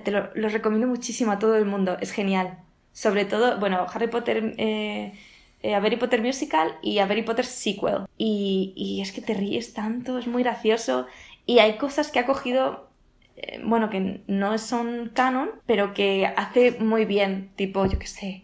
[0.04, 2.58] te lo, recomiendo muchísimo a todo el mundo, es genial.
[2.92, 5.14] Sobre todo, bueno, Harry Potter, eh,
[5.62, 8.06] eh, a Harry Potter Musical y a Harry Potter Sequel.
[8.18, 11.08] Y, y, es que te ríes tanto, es muy gracioso
[11.46, 12.90] y hay cosas que ha cogido
[13.36, 18.44] eh, bueno, que no son canon, pero que hace muy bien, tipo, yo qué sé,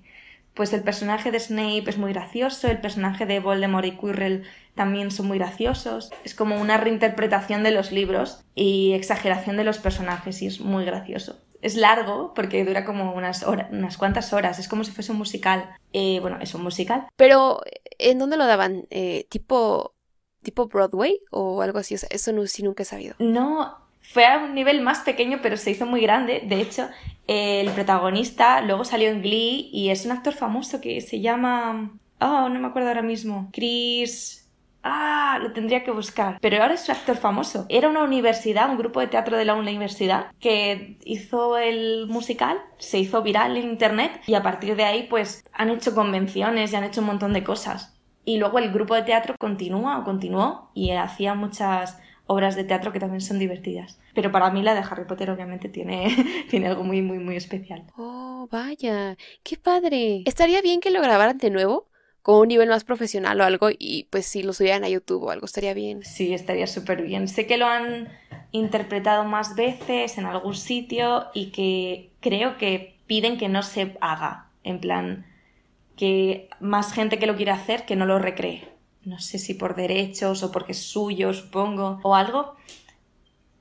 [0.54, 4.44] pues el personaje de Snape es muy gracioso, el personaje de Voldemort y Quirrell
[4.76, 6.12] también son muy graciosos.
[6.24, 10.86] Es como una reinterpretación de los libros y exageración de los personajes y es muy
[10.86, 11.40] gracioso.
[11.62, 15.18] Es largo porque dura como unas, horas, unas cuantas horas, es como si fuese un
[15.18, 15.70] musical.
[15.92, 17.08] Eh, bueno, es un musical.
[17.16, 17.62] Pero,
[17.98, 18.86] ¿en dónde lo daban?
[18.90, 19.96] Eh, ¿Tipo
[20.42, 21.96] tipo Broadway o algo así?
[21.96, 23.16] eso no, sí nunca he sabido.
[23.20, 23.78] No,
[24.12, 26.42] fue a un nivel más pequeño, pero se hizo muy grande.
[26.44, 26.90] De hecho,
[27.28, 31.92] el protagonista luego salió en Glee y es un actor famoso que se llama...
[32.20, 33.50] Oh, no me acuerdo ahora mismo.
[33.54, 34.50] Chris...
[34.82, 36.38] Ah, lo tendría que buscar.
[36.42, 37.66] Pero ahora es un actor famoso.
[37.70, 42.98] Era una universidad, un grupo de teatro de la universidad, que hizo el musical, se
[42.98, 46.86] hizo viral en internet y a partir de ahí pues han hecho convenciones y han
[46.86, 48.00] hecho un montón de cosas.
[48.24, 52.94] Y luego el grupo de teatro continúa o continuó y hacía muchas obras de teatro
[52.94, 53.98] que también son divertidas.
[54.14, 56.16] Pero para mí la de Harry Potter obviamente tiene,
[56.50, 57.84] tiene algo muy, muy, muy especial.
[57.98, 60.22] Oh, vaya, qué padre.
[60.26, 61.90] Estaría bien que lo grabaran de nuevo,
[62.22, 65.32] con un nivel más profesional o algo, y pues si lo subieran a YouTube o
[65.32, 66.06] algo, estaría bien.
[66.06, 67.28] Sí, estaría súper bien.
[67.28, 68.10] Sé que lo han
[68.52, 74.52] interpretado más veces en algún sitio y que creo que piden que no se haga.
[74.64, 75.26] En plan,
[75.98, 79.76] que más gente que lo quiera hacer que no lo recree no sé si por
[79.76, 82.56] derechos o porque es suyo, supongo, o algo,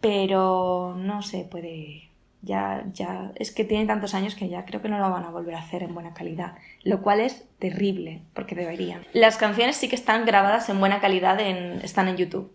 [0.00, 2.04] pero no se puede.
[2.40, 5.30] Ya, ya, es que tiene tantos años que ya creo que no lo van a
[5.30, 9.04] volver a hacer en buena calidad, lo cual es terrible, porque deberían.
[9.12, 12.54] Las canciones sí que están grabadas en buena calidad, en, están en YouTube,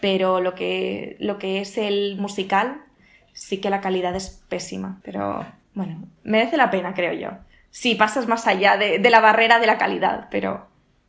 [0.00, 2.80] pero lo que, lo que es el musical,
[3.32, 7.30] sí que la calidad es pésima, pero bueno, merece la pena, creo yo.
[7.70, 10.68] Si pasas más allá de, de la barrera de la calidad, pero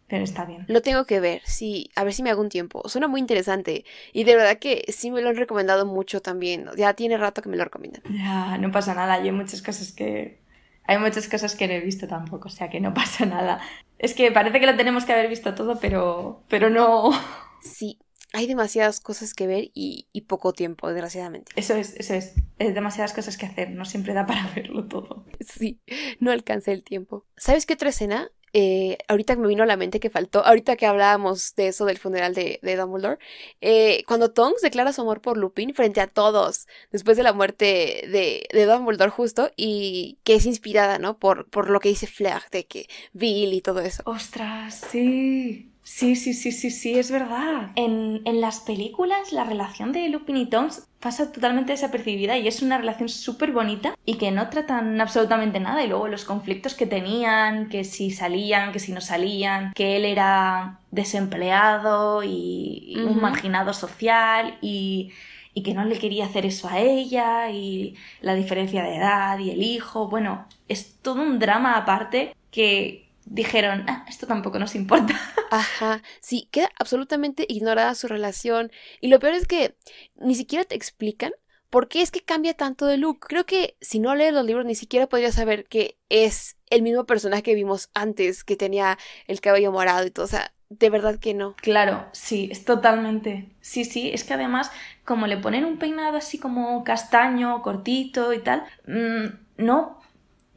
[0.10, 0.66] pero está bien.
[0.68, 2.82] Lo tengo que ver, sí, a ver si me hago un tiempo.
[2.90, 6.66] Suena muy interesante y de verdad que sí me lo han recomendado mucho también.
[6.76, 8.02] Ya tiene rato que me lo recomiendan.
[8.12, 10.40] Ya, no pasa nada, hay muchas cosas que...
[10.86, 13.62] Hay muchas cosas que no he visto tampoco, o sea que no pasa nada.
[14.00, 17.12] Es que parece que lo tenemos que haber visto todo, pero, pero no.
[17.62, 18.00] Sí,
[18.32, 21.52] hay demasiadas cosas que ver y, y, poco tiempo, desgraciadamente.
[21.58, 22.36] Eso es, eso es.
[22.58, 25.26] Es demasiadas cosas que hacer, no siempre da para verlo todo.
[25.42, 25.82] Sí,
[26.20, 27.26] no alcancé el tiempo.
[27.36, 30.86] ¿Sabes qué otra escena eh, ahorita me vino a la mente que faltó, ahorita que
[30.86, 33.20] hablábamos de eso del funeral de, de Dumbledore,
[33.62, 37.66] eh, cuando Tonks declara su amor por Lupin frente a todos, después de la muerte
[38.12, 41.18] de, de Dumbledore justo, y que es inspirada, ¿no?
[41.20, 44.04] Por, por lo que dice Flair, de que Bill y todo eso.
[44.06, 44.76] ¡Ostras!
[44.90, 45.69] Sí.
[45.92, 47.72] Sí, sí, sí, sí, sí, es verdad.
[47.76, 52.62] En, en las películas la relación de Lupin y Tonks pasa totalmente desapercibida y es
[52.62, 55.84] una relación súper bonita y que no tratan absolutamente nada.
[55.84, 60.06] Y luego los conflictos que tenían, que si salían, que si no salían, que él
[60.06, 65.12] era desempleado y, un marginado social y,
[65.56, 69.50] y que no le quería hacer eso a ella y la diferencia de edad y
[69.50, 75.14] el hijo, bueno, es todo un drama aparte que, dijeron, ah, esto tampoco nos importa.
[75.52, 78.72] Ajá, sí, queda absolutamente ignorada su relación.
[79.00, 79.76] Y lo peor es que
[80.16, 81.32] ni siquiera te explican
[81.70, 83.20] por qué es que cambia tanto de look.
[83.28, 87.06] Creo que si no lees los libros ni siquiera podrías saber que es el mismo
[87.06, 90.26] personaje que vimos antes, que tenía el cabello morado y todo.
[90.26, 91.56] O sea, de verdad que no.
[91.58, 93.50] Claro, sí, es totalmente.
[93.62, 94.72] Sí, sí, es que además,
[95.06, 99.99] como le ponen un peinado así como castaño, cortito y tal, mm, no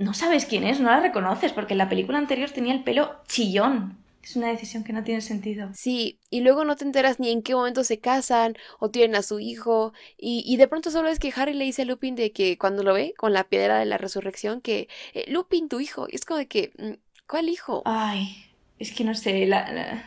[0.02, 3.16] no sabes quién es, no la reconoces, porque en la película anterior tenía el pelo
[3.26, 3.98] chillón.
[4.22, 5.70] Es una decisión que no tiene sentido.
[5.74, 9.22] Sí, y luego no te enteras ni en qué momento se casan o tienen a
[9.22, 9.92] su hijo.
[10.16, 12.84] Y, y de pronto solo es que Harry le dice a Lupin de que cuando
[12.84, 16.06] lo ve con la piedra de la resurrección, que eh, Lupin, tu hijo.
[16.08, 16.92] Y es como de que, mm,
[17.26, 17.82] ¿cuál hijo?
[17.84, 18.51] Ay,
[18.82, 19.48] es que no sé,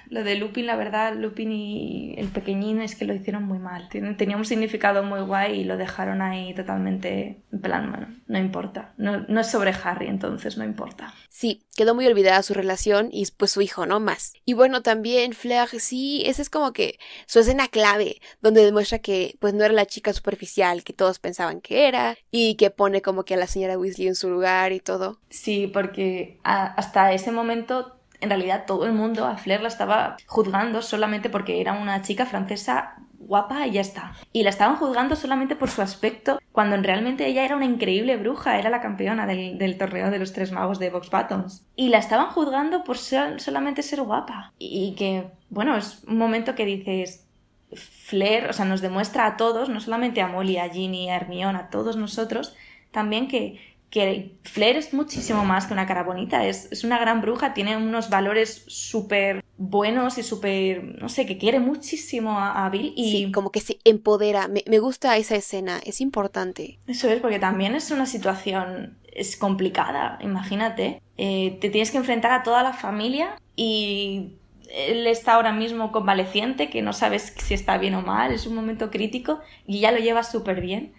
[0.09, 3.87] lo de Lupin, la verdad, Lupin y el pequeñín es que lo hicieron muy mal.
[3.89, 8.93] Tenía un significado muy guay y lo dejaron ahí totalmente en plan, bueno, no importa.
[8.97, 11.13] No, no es sobre Harry, entonces no importa.
[11.29, 14.01] Sí, quedó muy olvidada su relación y pues su hijo, ¿no?
[14.01, 14.33] Más.
[14.43, 19.37] Y bueno, también Flair, sí, esa es como que su escena clave, donde demuestra que
[19.39, 23.23] pues no era la chica superficial que todos pensaban que era y que pone como
[23.23, 25.19] que a la señora Weasley en su lugar y todo.
[25.29, 30.81] Sí, porque hasta ese momento en realidad todo el mundo a Flair la estaba juzgando
[30.81, 34.13] solamente porque era una chica francesa guapa y ya está.
[34.31, 38.57] Y la estaban juzgando solamente por su aspecto, cuando realmente ella era una increíble bruja,
[38.59, 41.65] era la campeona del, torneo de los tres magos de Box Buttons.
[41.75, 44.53] Y la estaban juzgando por solamente ser guapa.
[44.57, 47.25] Y que, bueno, es un momento que dices,
[47.73, 51.57] Flair, o sea, nos demuestra a todos, no solamente a Molly, a Ginny, a Hermione,
[51.57, 52.55] a todos nosotros,
[52.91, 57.53] también que que Flair es muchísimo más que una cara bonita, es, una gran bruja,
[57.53, 63.11] tiene unos valores súper buenos y súper, no sé, que quiere muchísimo a, Bill y...
[63.11, 66.79] Sí, como que se empodera, me, gusta esa escena, es importante.
[66.87, 72.31] Eso es, porque también es una situación, es complicada, imagínate, eh, te tienes que enfrentar
[72.31, 74.33] a toda la familia y
[74.75, 78.55] él está ahora mismo convaleciente, que no sabes si está bien o mal, es un
[78.55, 80.93] momento crítico y ya lo lleva súper bien.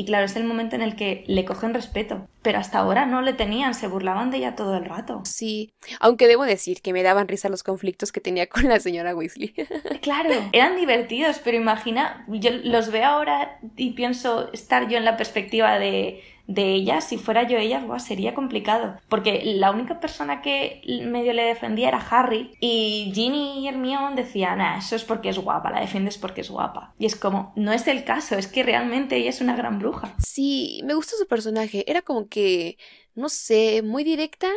[0.00, 2.26] Y claro, es el momento en el que le cogen respeto.
[2.40, 5.20] Pero hasta ahora no le tenían, se burlaban de ella todo el rato.
[5.26, 9.14] Sí, aunque debo decir que me daban risa los conflictos que tenía con la señora
[9.14, 9.52] Weasley.
[10.00, 15.18] claro, eran divertidos, pero imagina, yo los veo ahora y pienso estar yo en la
[15.18, 18.96] perspectiva de, de ella, si fuera yo ella, sería complicado.
[19.08, 24.60] Porque la única persona que medio le defendía era Harry y Ginny y Hermione decían,
[24.60, 26.94] ah, eso es porque es guapa, la defiendes porque es guapa.
[26.98, 30.14] Y es como, no es el caso, es que realmente ella es una gran bruja.
[30.18, 32.76] Sí, me gusta su personaje, era como que,
[33.14, 34.48] no sé, muy directa,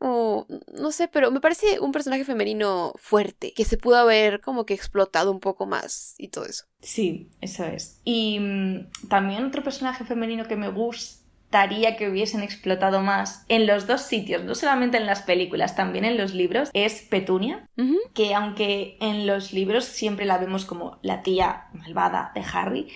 [0.00, 4.66] o no sé, pero me parece un personaje femenino fuerte, que se pudo haber como
[4.66, 6.66] que explotado un poco más y todo eso.
[6.80, 8.00] Sí, eso es.
[8.04, 13.66] Y mm, también otro personaje femenino que me gusta gustaría que hubiesen explotado más en
[13.66, 17.66] los dos sitios, no solamente en las películas, también en los libros, es Petunia,
[18.12, 22.88] que aunque en los libros siempre la vemos como la tía malvada de Harry,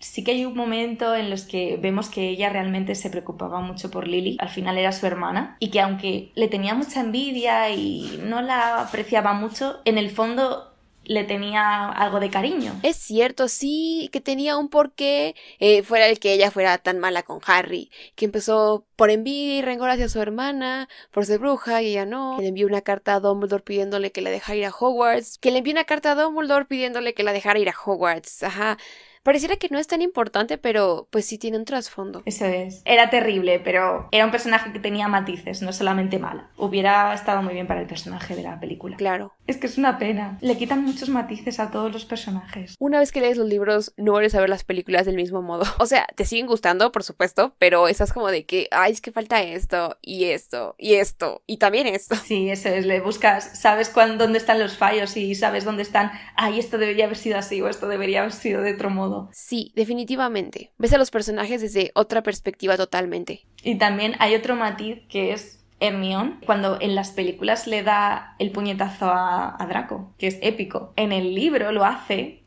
[0.00, 3.90] sí que hay un momento en los que vemos que ella realmente se preocupaba mucho
[3.90, 8.20] por Lily, al final era su hermana, y que aunque le tenía mucha envidia y
[8.22, 10.73] no la apreciaba mucho, en el fondo
[11.04, 12.72] le tenía algo de cariño.
[12.82, 17.22] Es cierto, sí, que tenía un porqué eh, fuera el que ella fuera tan mala
[17.22, 21.88] con Harry, que empezó por envidia y rencor hacia su hermana, por ser bruja y
[21.88, 24.70] ella no, que le envió una carta a Dumbledore pidiéndole que la dejara ir a
[24.70, 28.42] Hogwarts, que le envió una carta a Dumbledore pidiéndole que la dejara ir a Hogwarts,
[28.42, 28.78] ajá.
[29.24, 32.22] Pareciera que no es tan importante, pero pues sí tiene un trasfondo.
[32.26, 32.82] Eso es.
[32.84, 36.50] Era terrible, pero era un personaje que tenía matices, no solamente mala.
[36.58, 38.98] Hubiera estado muy bien para el personaje de la película.
[38.98, 39.32] Claro.
[39.46, 40.36] Es que es una pena.
[40.42, 42.74] Le quitan muchos matices a todos los personajes.
[42.78, 45.64] Una vez que lees los libros, no vuelves a ver las películas del mismo modo.
[45.84, 49.12] O sea, te siguen gustando, por supuesto, pero estás como de que, ay, es que
[49.12, 52.14] falta esto, y esto, y esto, y también esto.
[52.16, 52.86] Sí, eso es.
[52.86, 57.04] Le buscas, sabes cuándo, dónde están los fallos y sabes dónde están, ay, esto debería
[57.04, 59.13] haber sido así o esto debería haber sido de otro modo.
[59.32, 60.72] Sí, definitivamente.
[60.78, 63.46] Ves a los personajes desde otra perspectiva totalmente.
[63.62, 68.50] Y también hay otro matiz que es Hermione, cuando en las películas le da el
[68.50, 70.92] puñetazo a, Draco, que es épico.
[70.96, 72.40] En el libro lo hace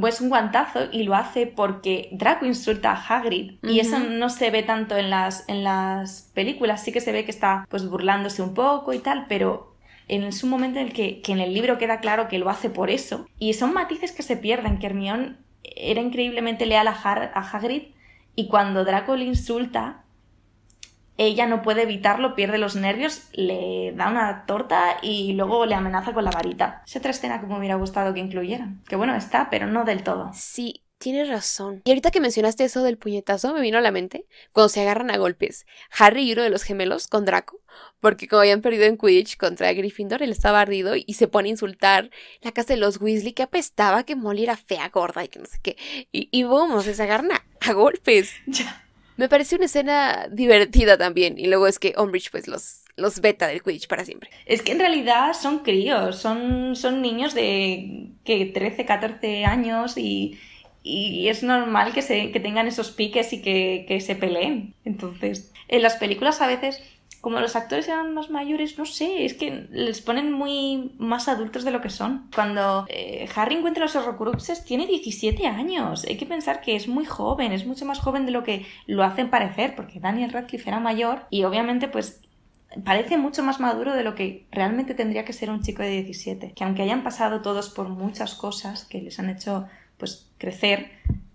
[0.00, 4.50] pues un guantazo y lo hace porque Draco insulta a Hagrid y eso no se
[4.50, 8.42] ve tanto en las, en las películas, sí que se ve que está pues burlándose
[8.42, 9.76] un poco y tal, pero
[10.08, 12.70] en un momento en el que, que, en el libro queda claro que lo hace
[12.70, 15.36] por eso y son matices que se pierden, que Hermione
[15.76, 17.82] era increíblemente leal a, Hagrid
[18.34, 20.04] y cuando Draco le insulta,
[21.16, 26.12] ella no puede evitarlo, pierde los nervios, le da una torta y luego le amenaza
[26.12, 26.82] con la varita.
[26.86, 28.82] Es otra escena que me hubiera gustado que incluyeran.
[28.86, 30.30] Que bueno, está, pero no del todo.
[30.32, 31.80] Sí, Tienes razón.
[31.84, 35.12] Y ahorita que mencionaste eso del puñetazo, me vino a la mente cuando se agarran
[35.12, 35.64] a golpes
[35.96, 37.60] Harry y uno de los gemelos con Draco,
[38.00, 41.52] porque como habían perdido en Quidditch contra Gryffindor, él estaba ardido y se pone a
[41.52, 42.10] insultar
[42.42, 45.46] la casa de los Weasley que apestaba, que Molly era fea, gorda y que no
[45.46, 45.76] sé qué.
[46.10, 48.32] Y, y vamos, se agarran a, golpes.
[48.46, 48.84] Ya.
[49.16, 51.38] Me pareció una escena divertida también.
[51.38, 54.30] Y luego es que Umbridge pues los, los veta del Quidditch para siempre.
[54.46, 60.38] Es que en realidad son críos, son, son niños de que 13, 14 años y
[60.82, 64.74] y es normal que, se, que tengan esos piques y que, que se peleen.
[64.84, 66.82] Entonces, en las películas a veces
[67.20, 71.64] como los actores eran más mayores, no sé, es que les ponen muy más adultos
[71.64, 72.28] de lo que son.
[72.34, 76.04] Cuando eh, Harry encuentra los Horrocruxes tiene 17 años.
[76.04, 79.02] Hay que pensar que es muy joven, es mucho más joven de lo que lo
[79.02, 82.22] hacen parecer, porque Daniel Radcliffe era mayor y obviamente pues
[82.84, 86.52] parece mucho más maduro de lo que realmente tendría que ser un chico de 17.
[86.52, 89.66] Que aunque hayan pasado todos por muchas cosas que les han hecho
[89.96, 90.90] pues crecer,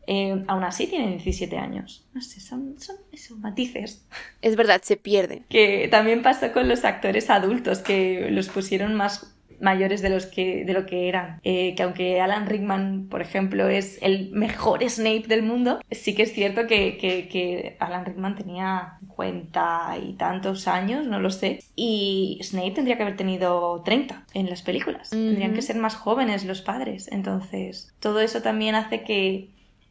[0.08, 2.06] eh, aún así tiene 17 años.
[2.14, 4.06] No sé, son, son esos matices.
[4.42, 5.46] Es verdad, se pierden.
[5.50, 9.34] Que también pasa con los actores adultos, que los pusieron más
[9.64, 11.40] mayores de, los que, de lo que eran.
[11.44, 16.24] Eh, que aunque Alan Rickman, por ejemplo, es el mejor Snape del mundo, sí que
[16.24, 22.40] es cierto que, que, Alan Rickman tenía 50 y tantos años, no lo sé, y
[22.44, 25.10] Snape tendría que haber tenido 30 en las películas.
[25.10, 27.10] Tendrían que ser más jóvenes los padres.
[27.12, 29.50] Entonces, todo eso también hace que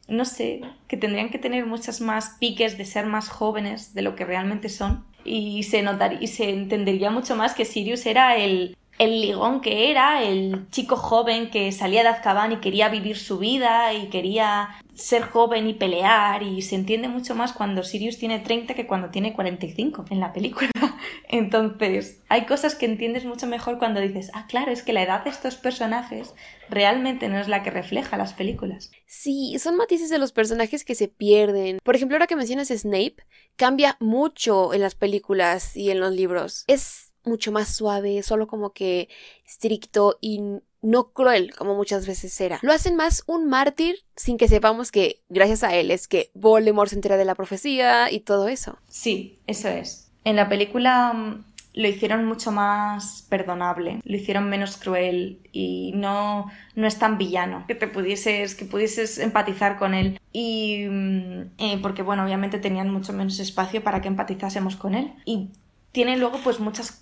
[0.08, 4.14] no sé, que tendrían que tener muchas más piques de ser más jóvenes de lo
[4.14, 5.04] que realmente son.
[5.24, 9.90] Y se notaría, y se entendería mucho más que Sirius era el, el ligón que
[9.90, 14.68] era, el chico joven que salía de Azkaban y quería vivir su vida y quería
[14.94, 19.10] ser joven y pelear y se entiende mucho más cuando Sirius tiene 30 que cuando
[19.10, 20.70] tiene 45 en la película.
[21.28, 25.24] Entonces, hay cosas que entiendes mucho mejor cuando dices, ah, claro, es que la edad
[25.24, 26.34] de estos personajes
[26.68, 28.90] realmente no es la que refleja las películas.
[29.06, 31.78] Sí, son matices de los personajes que se pierden.
[31.82, 33.16] Por ejemplo, ahora que mencionas Snape,
[33.56, 36.64] cambia mucho en las películas y en los libros.
[36.66, 39.08] Es mucho más suave, solo como que
[39.46, 40.40] estricto y
[40.82, 42.58] no cruel como muchas veces era.
[42.62, 46.90] Lo hacen más un mártir sin que sepamos que gracias a él es que Voldemort
[46.90, 48.78] se entera de la profecía y todo eso.
[48.88, 50.10] Sí, eso es.
[50.24, 56.50] En la película mm, lo hicieron mucho más perdonable, lo hicieron menos cruel y no,
[56.74, 60.20] no es tan villano, que te pudieses, que pudieses empatizar con él.
[60.32, 65.12] Y mm, eh, porque bueno, obviamente tenían mucho menos espacio para que empatizásemos con él.
[65.24, 65.50] Y
[65.92, 67.01] tiene luego pues muchas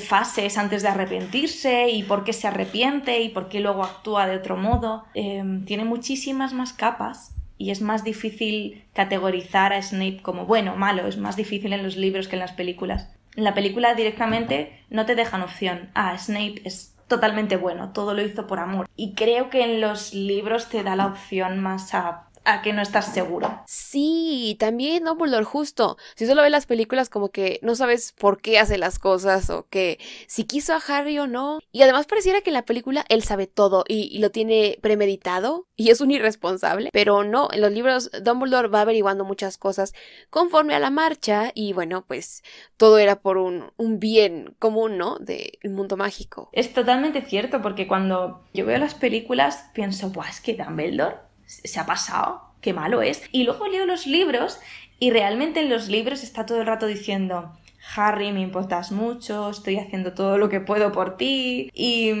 [0.00, 4.36] fases antes de arrepentirse y por qué se arrepiente y por qué luego actúa de
[4.36, 5.04] otro modo.
[5.14, 11.06] Em, tiene muchísimas más capas y es más difícil categorizar a Snape como bueno malo,
[11.06, 13.10] es más difícil en los libros que en las películas.
[13.36, 15.90] En la película directamente no te dejan opción.
[15.94, 18.88] Ah, Snape es totalmente bueno, todo lo hizo por amor.
[18.96, 22.82] Y creo que en los libros te da la opción más a a que no
[22.82, 23.62] estás seguro.
[23.66, 25.96] Sí, también Dumbledore justo.
[26.16, 29.66] Si solo ves las películas como que no sabes por qué hace las cosas o
[29.68, 31.60] que si quiso a Harry o no.
[31.70, 35.90] Y además pareciera que en la película él sabe todo y, lo tiene premeditado y
[35.90, 36.90] es un irresponsable.
[36.92, 39.94] Pero no, en los libros Dumbledore va averiguando muchas cosas
[40.30, 42.42] conforme a la marcha y bueno, pues
[42.76, 45.18] todo era por un, un bien común, ¿no?
[45.18, 46.50] Del mundo mágico.
[46.52, 51.31] Es totalmente cierto porque cuando yo veo las películas pienso, Buah, es que Dumbledore
[51.64, 53.22] se ha pasado, qué malo es.
[53.32, 54.60] Y luego leo los libros
[54.98, 57.52] y realmente en los libros está todo el rato diciendo,
[57.96, 61.70] Harry, me importas mucho, estoy haciendo todo lo que puedo por ti.
[61.74, 62.12] Y,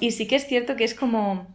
[0.00, 1.46] y sí que es cierto que es como...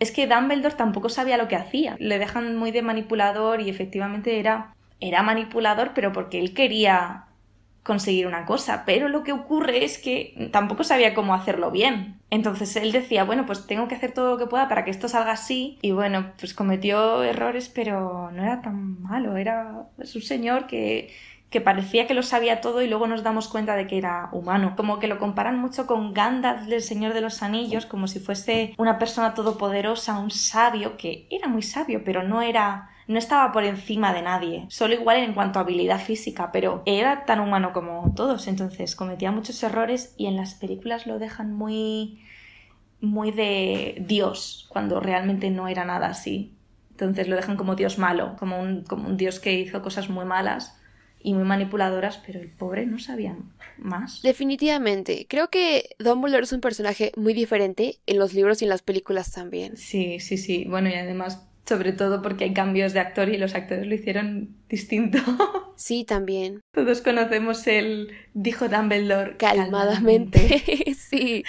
[0.00, 1.96] Es que Dumbledore tampoco sabía lo que hacía.
[1.98, 7.27] Le dejan muy de manipulador y efectivamente era, era manipulador, pero porque él quería
[7.82, 12.20] conseguir una cosa, pero lo que ocurre es que tampoco sabía cómo hacerlo bien.
[12.30, 15.08] Entonces él decía, bueno, pues tengo que hacer todo lo que pueda para que esto
[15.08, 15.78] salga así.
[15.80, 19.36] Y bueno, pues cometió errores, pero no era tan malo.
[19.36, 21.10] Era un señor que,
[21.50, 24.74] que parecía que lo sabía todo y luego nos damos cuenta de que era humano.
[24.76, 28.74] Como que lo comparan mucho con Gandalf del Señor de los Anillos, como si fuese
[28.76, 33.64] una persona todopoderosa, un sabio, que era muy sabio, pero no era no estaba por
[33.64, 38.12] encima de nadie, solo igual en cuanto a habilidad física, pero era tan humano como
[38.14, 42.22] todos, entonces cometía muchos errores y en las películas lo dejan muy
[43.00, 46.54] muy de Dios, cuando realmente no era nada así.
[46.90, 50.24] Entonces lo dejan como Dios malo, como un, como un Dios que hizo cosas muy
[50.24, 50.76] malas
[51.20, 53.36] y muy manipuladoras, pero el pobre no sabía
[53.78, 54.20] más.
[54.22, 55.26] Definitivamente.
[55.28, 59.30] Creo que Dumbledore es un personaje muy diferente en los libros y en las películas
[59.30, 59.76] también.
[59.76, 60.64] Sí, sí, sí.
[60.68, 64.56] Bueno, y además sobre todo porque hay cambios de actor y los actores lo hicieron
[64.68, 65.18] distinto.
[65.78, 66.58] Sí, también.
[66.74, 70.92] Todos conocemos el dijo Dumbledore calmadamente.
[70.98, 71.44] sí.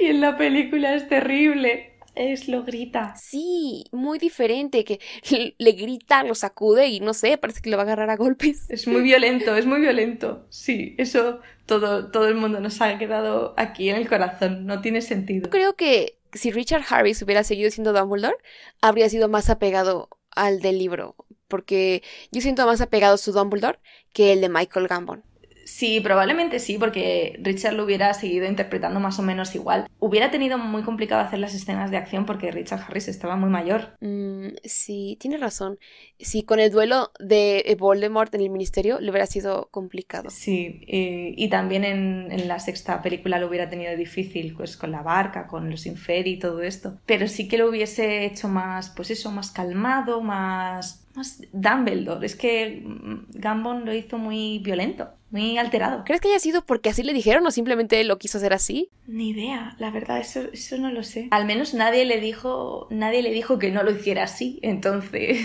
[0.00, 1.92] Y en la película es terrible.
[2.14, 3.14] Es lo grita.
[3.16, 5.00] Sí, muy diferente, que
[5.58, 8.66] le grita, lo sacude y no sé, parece que lo va a agarrar a golpes.
[8.68, 10.46] Es muy violento, es muy violento.
[10.50, 15.00] Sí, eso todo, todo el mundo nos ha quedado aquí en el corazón, no tiene
[15.00, 15.50] sentido.
[15.50, 18.36] Creo que si Richard Harris hubiera seguido siendo Dumbledore,
[18.80, 21.16] habría sido más apegado al del libro,
[21.48, 22.02] porque
[22.32, 23.78] yo siento más apegado a su Dumbledore
[24.12, 25.24] que el de Michael Gambon.
[25.64, 29.88] Sí, probablemente sí, porque Richard lo hubiera seguido interpretando más o menos igual.
[29.98, 33.96] Hubiera tenido muy complicado hacer las escenas de acción porque Richard Harris estaba muy mayor.
[34.00, 35.78] Mm, sí, tiene razón.
[36.18, 40.30] Sí, con el duelo de Voldemort en el ministerio le hubiera sido complicado.
[40.30, 45.02] Sí, y también en, en, la sexta película lo hubiera tenido difícil, pues con la
[45.02, 46.98] barca, con los inferi y todo esto.
[47.06, 52.26] Pero sí que lo hubiese hecho más, pues eso, más calmado, más más Dumbledore.
[52.26, 56.04] Es que mm, Gambon lo hizo muy violento, muy alterado.
[56.04, 58.90] ¿Crees que haya sido porque así le dijeron o simplemente lo quiso hacer así?
[59.08, 61.26] Ni idea, la verdad, eso, eso no lo sé.
[61.32, 65.38] Al menos nadie le dijo, nadie le dijo que no lo hiciera así, entonces.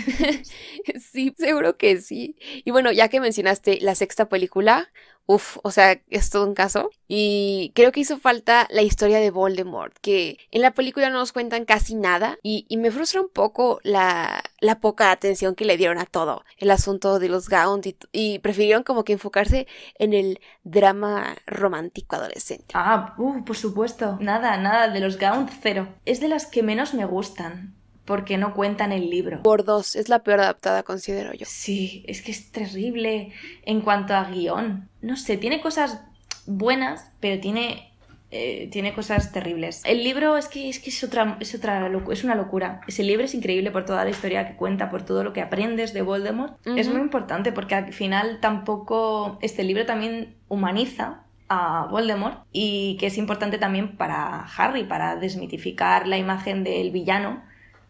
[1.12, 2.36] sí, seguro que sí.
[2.64, 4.92] Y bueno, ya que mencionaste la sexta película,
[5.30, 6.90] Uf, o sea, es todo un caso.
[7.06, 11.30] Y creo que hizo falta la historia de Voldemort, que en la película no nos
[11.32, 15.98] cuentan casi nada y, me frustra un poco la, la, poca atención que le dieron
[15.98, 19.68] a todo, el asunto de los Gaunt y, y, prefirieron como que enfocarse
[20.00, 22.66] en el drama romántico adolescente.
[22.74, 24.18] Ah, uh, por supuesto.
[24.20, 25.86] Nada, nada, de los Gaunt cero.
[26.06, 29.44] Es de las que menos me gustan porque no cuentan el libro.
[29.44, 31.46] Por dos, es la peor adaptada, considero yo.
[31.48, 34.89] Sí, es que es terrible en cuanto a guion.
[35.02, 36.00] No sé, tiene cosas
[36.46, 37.92] buenas, pero tiene,
[38.30, 39.82] eh, tiene cosas terribles.
[39.84, 42.80] El libro es que es, que es otra, es, otra es una locura.
[42.86, 45.92] Ese libro es increíble por toda la historia que cuenta, por todo lo que aprendes
[45.92, 46.54] de Voldemort.
[46.66, 53.06] Es muy importante porque al final tampoco, este libro también humaniza a Voldemort y que
[53.06, 57.42] es importante también para Harry, para desmitificar la imagen del villano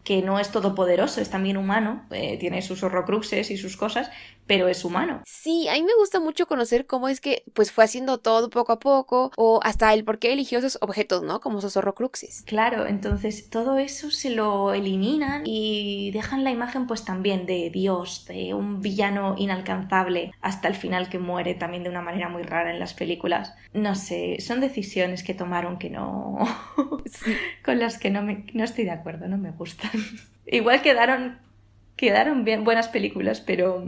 [0.03, 4.09] que no es todopoderoso, es también humano, eh, tiene sus horrocruxes y sus cosas,
[4.51, 5.21] pero es humano.
[5.25, 8.73] Sí, a mí me gusta mucho conocer cómo es que pues fue haciendo todo poco
[8.73, 11.39] a poco o hasta el por qué eligió esos objetos, ¿no?
[11.39, 12.43] Como esos horrocruxes.
[12.45, 18.25] Claro, entonces todo eso se lo eliminan y dejan la imagen pues también de Dios,
[18.25, 22.71] de un villano inalcanzable hasta el final que muere también de una manera muy rara
[22.71, 23.53] en las películas.
[23.71, 26.39] No sé, son decisiones que tomaron que no...
[27.63, 29.91] con las que no, me, no estoy de acuerdo, no me gustan.
[30.45, 31.39] Igual quedaron,
[31.95, 33.85] quedaron bien buenas películas, pero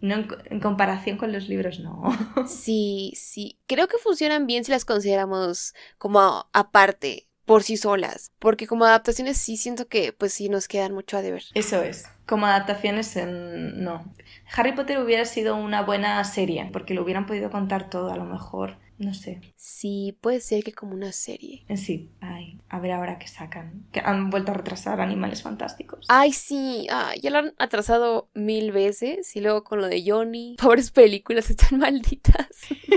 [0.00, 2.04] no en, comparación con los libros, no.
[2.46, 3.58] Sí, sí.
[3.66, 8.32] Creo que funcionan bien si las consideramos como aparte, por sí solas.
[8.38, 11.44] Porque como adaptaciones sí siento que pues sí nos quedan mucho a deber.
[11.54, 12.04] Eso es.
[12.26, 14.12] Como adaptaciones no.
[14.54, 18.24] Harry Potter hubiera sido una buena serie, porque lo hubieran podido contar todo a lo
[18.24, 18.76] mejor.
[18.98, 19.40] No sé.
[19.56, 21.64] Sí, puede ser que como una serie.
[21.76, 23.86] Sí, ay, a ver ahora qué sacan.
[23.92, 26.06] Que han vuelto a retrasar Animales Fantásticos.
[26.08, 26.86] Ay, sí,
[27.20, 29.36] ya lo han atrasado mil veces.
[29.36, 30.56] Y luego con lo de Johnny.
[30.62, 32.48] Pobres películas, están malditas.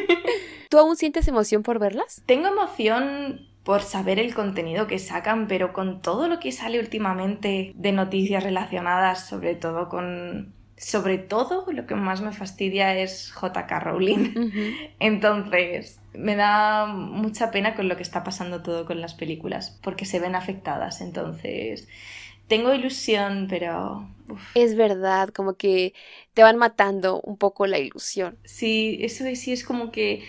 [0.70, 2.24] ¿Tú aún sientes emoción por verlas?
[2.26, 7.74] Tengo emoción por saber el contenido que sacan, pero con todo lo que sale últimamente
[7.76, 13.70] de noticias relacionadas, sobre todo con sobre todo lo que más me fastidia es JK
[13.82, 14.90] Rowling.
[15.00, 20.06] Entonces, me da mucha pena con lo que está pasando todo con las películas, porque
[20.06, 21.02] se ven afectadas.
[21.02, 21.90] Entonces,
[22.48, 24.08] tengo ilusión, pero...
[24.56, 25.94] Es verdad, como que
[26.34, 28.38] te van matando un poco la ilusión.
[28.46, 30.24] Sí, eso sí es como que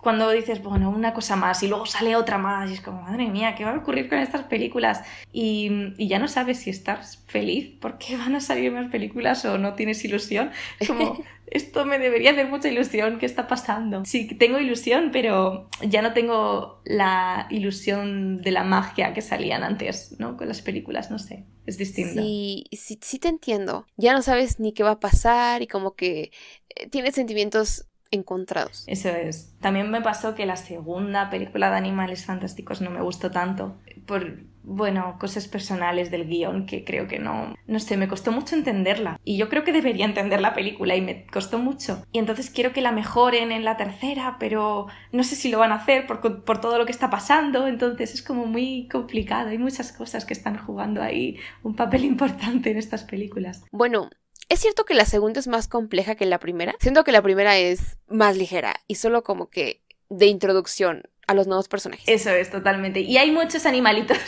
[0.00, 3.26] cuando dices, bueno, una cosa más y luego sale otra más y es como, madre
[3.28, 5.02] mía, ¿qué va a ocurrir con estas películas?
[5.32, 9.58] Y, y ya no sabes si estás feliz porque van a salir más películas o
[9.58, 10.50] no tienes ilusión.
[10.86, 14.04] Como, esto me debería hacer mucha ilusión, ¿qué está pasando?
[14.04, 20.16] Sí, tengo ilusión, pero ya no tengo la ilusión de la magia que salían antes,
[20.18, 20.36] ¿no?
[20.36, 22.20] Con las películas, no sé, es distinto.
[22.22, 23.86] Sí, sí, sí te entiendo.
[23.96, 26.32] Ya no sabes ni qué va a pasar y como que
[26.70, 28.84] eh, tienes sentimientos encontrados.
[28.86, 29.54] Eso es.
[29.60, 33.76] También me pasó que la segunda película de Animales Fantásticos no me gustó tanto
[34.06, 38.54] por, bueno, cosas personales del guion que creo que no, no sé, me costó mucho
[38.54, 39.20] entenderla.
[39.24, 42.02] Y yo creo que debería entender la película y me costó mucho.
[42.12, 45.72] Y entonces quiero que la mejoren en la tercera, pero no sé si lo van
[45.72, 47.66] a hacer por, por todo lo que está pasando.
[47.66, 49.50] Entonces es como muy complicado.
[49.50, 53.64] Hay muchas cosas que están jugando ahí un papel importante en estas películas.
[53.72, 54.08] Bueno,
[54.48, 56.74] es cierto que la segunda es más compleja que la primera.
[56.80, 61.46] Siento que la primera es más ligera y solo como que de introducción a los
[61.46, 62.04] nuevos personajes.
[62.06, 63.00] Eso es, totalmente.
[63.00, 64.18] Y hay muchos animalitos.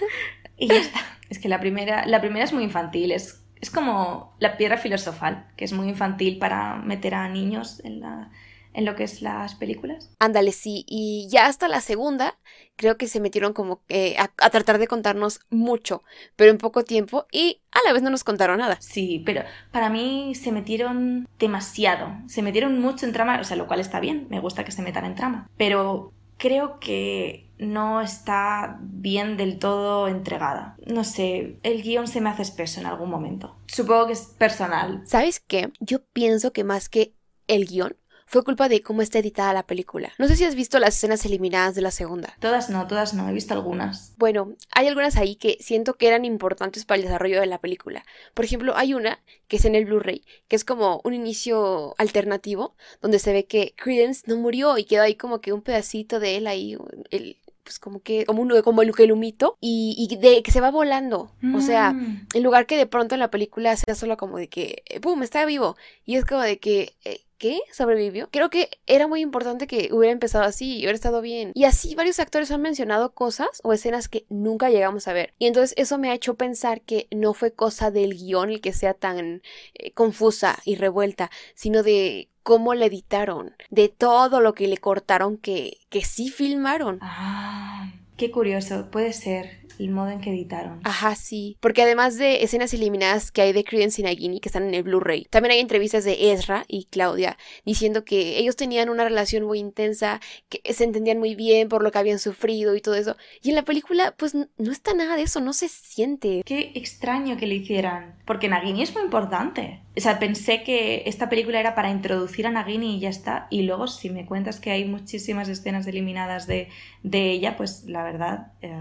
[0.56, 1.00] y ya está.
[1.28, 5.46] Es que la primera, la primera es muy infantil, es, es como la piedra filosofal,
[5.56, 8.30] que es muy infantil para meter a niños en la,
[8.72, 10.10] en lo que es las películas.
[10.18, 10.84] Ándale, sí.
[10.86, 12.38] Y ya hasta la segunda,
[12.76, 13.82] creo que se metieron como
[14.16, 16.02] a, tratar de contarnos mucho,
[16.36, 18.78] pero en poco tiempo y a la vez no nos contaron nada.
[18.80, 19.42] Sí, pero
[19.72, 22.12] para mí se metieron demasiado.
[22.26, 24.82] Se metieron mucho en trama, o sea, lo cual está bien, me gusta que se
[24.82, 25.50] metan en trama.
[25.56, 30.76] Pero creo que no está bien del todo entregada.
[30.86, 33.56] No sé, el guion se me hace espeso en algún momento.
[33.66, 35.02] Supongo que es personal.
[35.04, 35.70] ¿Sabes qué?
[35.78, 37.12] Yo pienso que más que
[37.46, 37.96] el guion,
[38.30, 40.12] fue culpa de cómo está editada la película.
[40.16, 42.36] No sé si has visto las escenas eliminadas de la segunda.
[42.38, 44.14] Todas no, todas no, he visto algunas.
[44.18, 48.04] Bueno, hay algunas ahí que siento que eran importantes para el desarrollo de la película.
[48.32, 49.18] Por ejemplo, hay una
[49.48, 53.74] que es en el Blu-ray, que es como un inicio alternativo, donde se ve que
[53.76, 56.78] Credence no murió y quedó ahí como que un pedacito de él ahí,
[57.10, 60.60] el, pues como que, como, un, como el, el humito, y, y, de que se
[60.60, 61.32] va volando.
[61.54, 62.28] O sea, Mm.
[62.34, 65.44] en lugar que de pronto en la película sea solo como de que, ¡pum!, está
[65.46, 65.76] vivo.
[66.04, 67.62] Y es como de que, eh, ¿qué?
[67.72, 68.28] ¿Sobrevivió?
[68.30, 71.52] Creo que era muy importante que hubiera empezado así y hubiera estado bien.
[71.54, 75.32] Y así varios actores han mencionado cosas o escenas que nunca llegamos a ver.
[75.38, 78.74] Y entonces eso me ha hecho pensar que no fue cosa del guion el que
[78.74, 79.42] sea tan
[79.74, 85.38] eh, confusa y revuelta, sino de cómo le editaron, de todo lo que le cortaron
[85.38, 86.98] que, que sí filmaron.
[87.00, 90.80] Ah, qué curioso, puede ser el modo en que editaron.
[90.84, 91.56] Ajá, sí.
[91.60, 94.82] Porque además de escenas eliminadas que hay de Credence y Nagini que están en el
[94.82, 99.58] Blu-ray, también hay entrevistas de Ezra y Claudia diciendo que ellos tenían una relación muy
[99.58, 103.16] intensa, que se entendían muy bien por lo que habían sufrido y todo eso.
[103.42, 106.42] Y en la película, pues no está nada de eso, no se siente.
[106.44, 109.80] Qué extraño que le hicieran, porque Nagini es muy importante.
[109.96, 113.46] O sea, pensé que esta película era para introducir a Nagini y ya está.
[113.50, 116.68] Y luego, si me cuentas que hay muchísimas escenas eliminadas de,
[117.02, 118.72] de ella, pues la verdad, eh,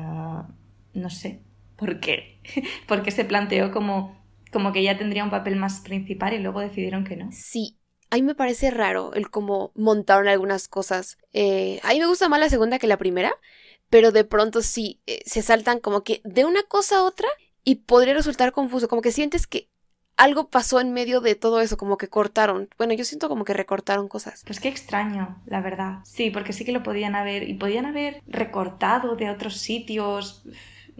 [0.99, 1.41] no sé
[1.75, 2.41] por qué.
[2.87, 4.21] Porque se planteó como,
[4.51, 7.29] como que ella tendría un papel más principal y luego decidieron que no.
[7.31, 7.77] Sí.
[8.11, 11.17] A mí me parece raro el cómo montaron algunas cosas.
[11.31, 13.31] Eh, a mí me gusta más la segunda que la primera,
[13.89, 17.27] pero de pronto sí, eh, se saltan como que de una cosa a otra
[17.63, 19.69] y podría resultar confuso, como que sientes que
[20.17, 22.67] algo pasó en medio de todo eso, como que cortaron.
[22.77, 24.43] Bueno, yo siento como que recortaron cosas.
[24.45, 25.99] Pues qué extraño, la verdad.
[26.03, 30.43] Sí, porque sí que lo podían haber, y podían haber recortado de otros sitios.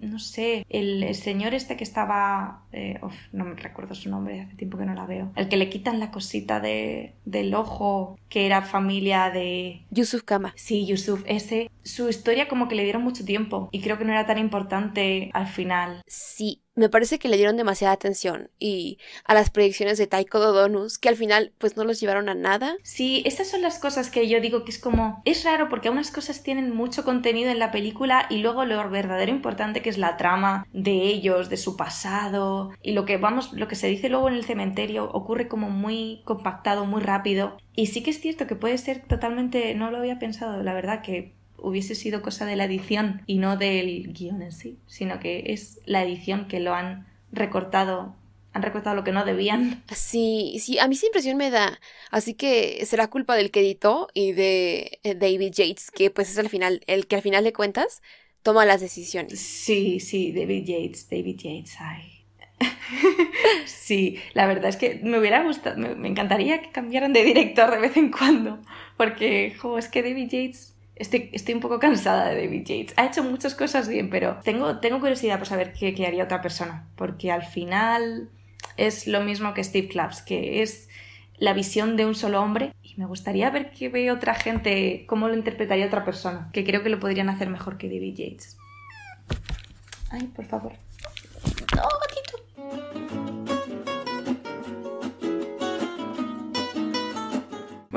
[0.02, 2.64] No sé, el, el señor este que estaba.
[2.72, 5.32] eh, uf, no me recuerdo su nombre, hace tiempo que no la veo.
[5.36, 9.86] El que le quitan la cosita de, del ojo, que era familia de.
[9.91, 10.54] Yusuf Kama.
[10.56, 11.70] Sí, Yusuf, ese.
[11.84, 15.30] Su historia como que le dieron mucho tiempo y creo que no era tan importante
[15.34, 16.02] al final.
[16.06, 20.98] Sí, me parece que le dieron demasiada atención y a las predicciones de Taiko Dodonus,
[20.98, 22.78] que al final pues no los llevaron a nada.
[22.84, 25.22] Sí, estas son las cosas que yo digo que es como...
[25.26, 29.32] Es raro porque unas cosas tienen mucho contenido en la película y luego lo verdadero
[29.32, 33.68] importante que es la trama de ellos, de su pasado y lo que vamos, lo
[33.68, 37.58] que se dice luego en el cementerio ocurre como muy compactado, muy rápido.
[37.76, 39.76] Y sí que es cierto que puede ser totalmente...
[39.76, 43.57] No lo había pensado, la verdad que hubiese sido cosa de la edición y no
[43.57, 48.16] del guion en sí, sino que es la edición que lo han recortado,
[48.53, 49.84] han recortado lo que no debían.
[49.93, 51.80] Sí, sí, a mí esa impresión me da.
[52.12, 56.38] Así que será culpa del que editó y de eh, David Yates, que pues es
[56.38, 58.01] al final, el que al final de cuentas
[58.43, 59.39] toma las decisiones.
[59.39, 62.20] Sí, sí, David Yates, David Yates, ay.
[63.66, 67.72] sí, la verdad es que me hubiera gustado, me, me, encantaría que cambiaran de director
[67.72, 68.60] de vez en cuando,
[68.97, 72.93] porque, jo, es que David Yates, estoy, estoy un poco cansada de David Yates.
[72.97, 76.41] Ha hecho muchas cosas bien, pero tengo, tengo curiosidad por saber qué, qué haría otra
[76.41, 78.30] persona, porque al final
[78.78, 80.89] es lo mismo que Steve Claps, que es
[81.38, 85.28] la visión de un solo hombre y me gustaría ver qué ve otra gente, cómo
[85.28, 88.58] lo interpretaría otra persona, que creo que lo podrían hacer mejor que David Yates.
[90.12, 90.74] Ay, por favor.
[91.76, 93.09] ¡No, gatito!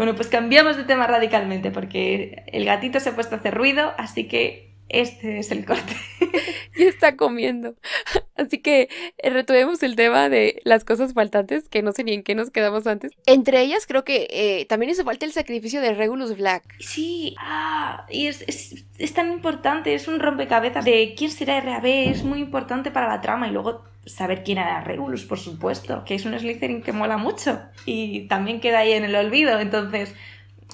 [0.03, 3.93] Bueno, pues cambiamos de tema radicalmente porque el gatito se ha puesto a hacer ruido,
[3.99, 5.95] así que este es el corte.
[6.77, 7.75] y está comiendo.
[8.37, 12.23] Así que eh, retomemos el tema de las cosas faltantes, que no sé ni en
[12.23, 13.13] qué nos quedamos antes.
[13.27, 16.63] Entre ellas, creo que eh, también hizo falta el sacrificio de Regulus Black.
[16.81, 21.87] Sí, ah, y es, es, es, tan importante, es un rompecabezas de quién será RAB,
[21.87, 23.49] es muy importante para la trama.
[23.49, 27.61] Y luego saber quién era Regulus, por supuesto, que es un Slytherin que mola mucho
[27.87, 29.61] y también queda ahí en el olvido.
[29.61, 30.15] Entonces,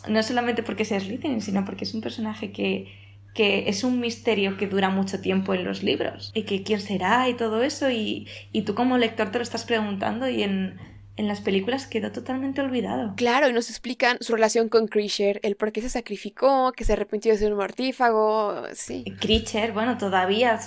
[0.08, 3.07] no solamente porque sea Slytherin, sino porque es un personaje que
[3.38, 7.28] que es un misterio que dura mucho tiempo en los libros y que quién será
[7.28, 10.76] y todo eso y, y tú como lector te lo estás preguntando y en,
[11.16, 13.12] en, las películas quedó totalmente olvidado.
[13.14, 16.94] Claro, y nos explican su relación con Kreacher, el por qué se sacrificó, que se
[16.94, 19.04] arrepintió de ser un mortífago, sí.
[19.20, 20.58] Kreacher, bueno, todavía,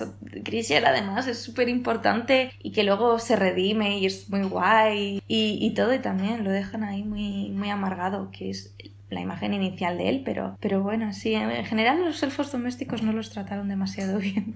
[0.45, 5.57] Kreacher además es súper importante y que luego se redime y es muy guay y,
[5.59, 8.73] y todo y también lo dejan ahí muy, muy amargado, que es
[9.11, 13.11] la imagen inicial de él, pero, pero bueno, sí, en general los elfos domésticos no
[13.11, 14.55] los trataron demasiado bien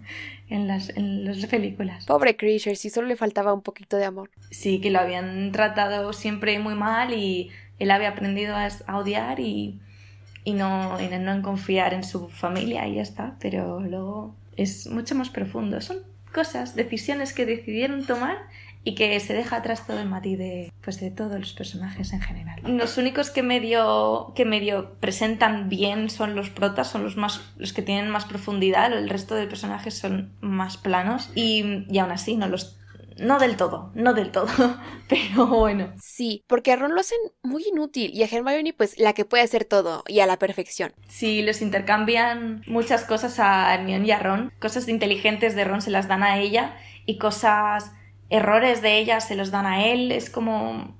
[0.49, 2.05] en las, en las películas.
[2.05, 4.31] Pobre Kreacher, si solo le faltaba un poquito de amor.
[4.49, 9.41] Sí, que lo habían tratado siempre muy mal y él había aprendido a, a odiar
[9.41, 9.79] y,
[10.45, 14.87] y, no, y no en confiar en su familia y ya está, pero luego es
[14.87, 15.81] mucho más profundo.
[15.81, 15.97] Son
[16.33, 18.37] cosas, decisiones que decidieron tomar
[18.85, 22.21] y que se deja atrás todo el matiz de, pues, de todos los personajes en
[22.21, 22.61] general.
[22.63, 27.73] Los únicos que medio, que medio presentan bien son los protas, son los, más, los
[27.73, 32.37] que tienen más profundidad, el resto de personajes son más planos y, y aún así
[32.37, 32.77] no los
[33.17, 34.47] no del todo, no del todo,
[35.09, 35.93] pero bueno.
[36.01, 39.43] Sí, porque a Ron lo hacen muy inútil y a Hermione pues la que puede
[39.43, 40.93] hacer todo y a la perfección.
[41.07, 45.91] Sí, les intercambian muchas cosas a Hermione y a Ron, cosas inteligentes de Ron se
[45.91, 46.75] las dan a ella
[47.05, 47.93] y cosas
[48.29, 50.95] errores de ella se los dan a él, es como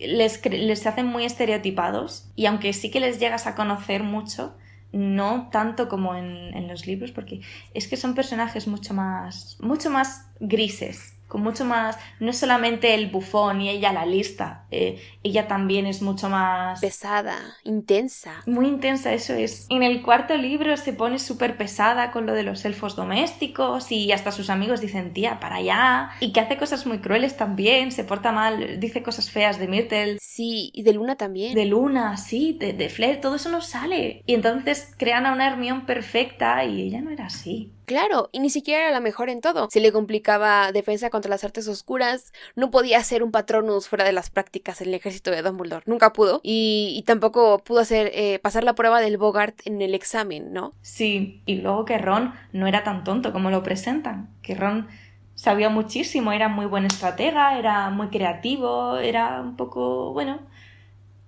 [0.00, 4.56] les, les hacen muy estereotipados y aunque sí que les llegas a conocer mucho,
[4.92, 7.40] no tanto como en, en, los libros, porque
[7.74, 12.94] es que son personajes mucho más, mucho más grises con mucho más, no es solamente
[12.94, 18.42] el bufón y ella la lista, eh, ella también es mucho más pesada, intensa.
[18.46, 19.66] Muy intensa, eso es.
[19.70, 24.12] En el cuarto libro se pone súper pesada con lo de los elfos domésticos y
[24.12, 28.04] hasta sus amigos dicen, tía, para allá, y que hace cosas muy crueles también, se
[28.04, 30.18] porta mal, dice cosas feas de Myrtle.
[30.20, 31.54] Sí, y de Luna también.
[31.54, 34.22] De Luna, sí, de, de Flair, todo eso no sale.
[34.26, 37.75] Y entonces crean a una Hermione perfecta y ella no era así.
[37.86, 39.68] Claro, y ni siquiera era la mejor en todo.
[39.70, 44.12] Se le complicaba defensa contra las artes oscuras, no podía ser un patronus fuera de
[44.12, 48.64] las prácticas en el ejército de Dumbledore, nunca pudo, y, tampoco pudo hacer eh, pasar
[48.64, 50.72] la prueba del Bogart en el examen, ¿no?
[50.82, 54.88] Sí, y luego que Ron no era tan tonto como lo presentan, que Ron
[55.36, 60.40] sabía muchísimo, era muy buen estratega, era muy creativo, era un poco, bueno,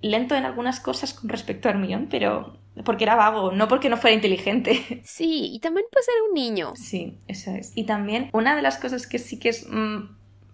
[0.01, 3.96] lento en algunas cosas con respecto a Hermione, pero porque era vago, no porque no
[3.96, 5.03] fuera inteligente.
[5.05, 6.72] Sí, y también pues era un niño.
[6.76, 7.72] Sí, eso es.
[7.74, 10.05] Y también una de las cosas que sí que es mm,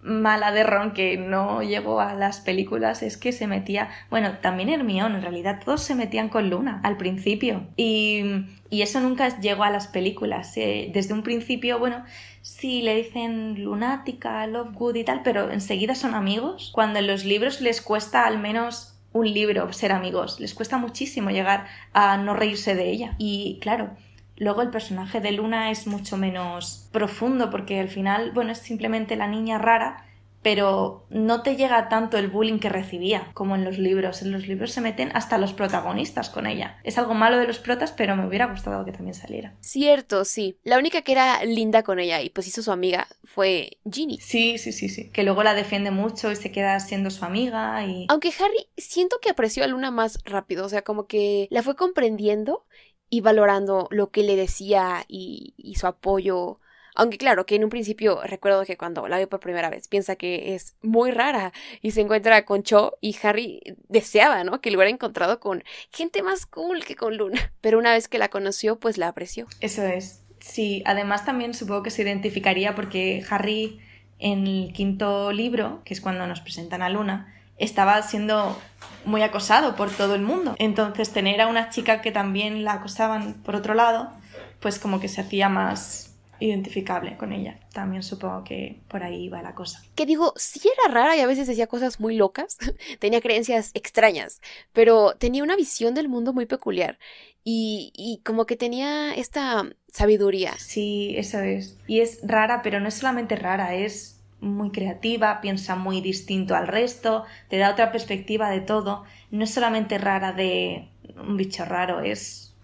[0.01, 4.69] mala de Ron que no llegó a las películas es que se metía, bueno, también
[4.69, 8.23] Hermione, en realidad todos se metían con Luna al principio y,
[8.69, 10.55] y eso nunca llegó a las películas.
[10.57, 12.03] Eh, desde un principio, bueno,
[12.41, 17.61] sí le dicen lunática, Lovegood y tal, pero enseguida son amigos, cuando en los libros
[17.61, 20.41] les cuesta al menos un libro, ser amigos.
[20.41, 23.15] Les cuesta muchísimo llegar a no reírse de ella.
[23.17, 23.91] Y claro,
[24.35, 29.15] luego el personaje de Luna es mucho menos profundo porque al final, bueno, es simplemente
[29.15, 30.03] la niña rara
[30.45, 34.21] pero no te llega tanto el bullying que recibía como en los libros.
[34.21, 36.77] En los libros se meten hasta los protagonistas con ella.
[36.83, 39.55] Es algo malo de los protas, pero me hubiera gustado que también saliera.
[39.61, 40.59] Cierto, sí.
[40.63, 44.19] La única que era linda con ella y pues hizo su amiga fue Ginny.
[44.19, 45.09] Sí, sí, sí, sí.
[45.09, 48.05] Que luego la defiende mucho y se queda siendo su amiga y...
[48.09, 51.75] Aunque Harry siento que apreció a Luna más rápido, o sea, como que la fue
[51.75, 52.67] comprendiendo
[53.09, 56.59] y valorando lo que le decía y, y su apoyo
[56.95, 60.15] aunque claro, que en un principio recuerdo que cuando la ve por primera vez piensa
[60.15, 64.61] que es muy rara y se encuentra con Cho y Harry deseaba, ¿no?
[64.61, 67.51] Que lo hubiera encontrado con gente más cool que con Luna.
[67.61, 69.47] Pero una vez que la conoció, pues la apreció.
[69.59, 70.23] Eso es.
[70.39, 73.79] Sí, además también supongo que se identificaría porque Harry
[74.19, 78.59] en el quinto libro, que es cuando nos presentan a Luna, estaba siendo
[79.05, 80.55] muy acosado por todo el mundo.
[80.59, 84.11] Entonces tener a una chica que también la acosaban por otro lado,
[84.59, 87.59] pues como que se hacía más identificable con ella.
[87.73, 89.81] También supongo que por ahí iba la cosa.
[89.95, 92.57] Que digo, sí era rara y a veces decía cosas muy locas,
[92.99, 94.41] tenía creencias extrañas,
[94.73, 96.99] pero tenía una visión del mundo muy peculiar
[97.43, 100.53] y, y como que tenía esta sabiduría.
[100.57, 101.77] Sí, eso es.
[101.87, 106.67] Y es rara, pero no es solamente rara, es muy creativa, piensa muy distinto al
[106.67, 109.03] resto, te da otra perspectiva de todo.
[109.31, 112.55] No es solamente rara de un bicho raro, es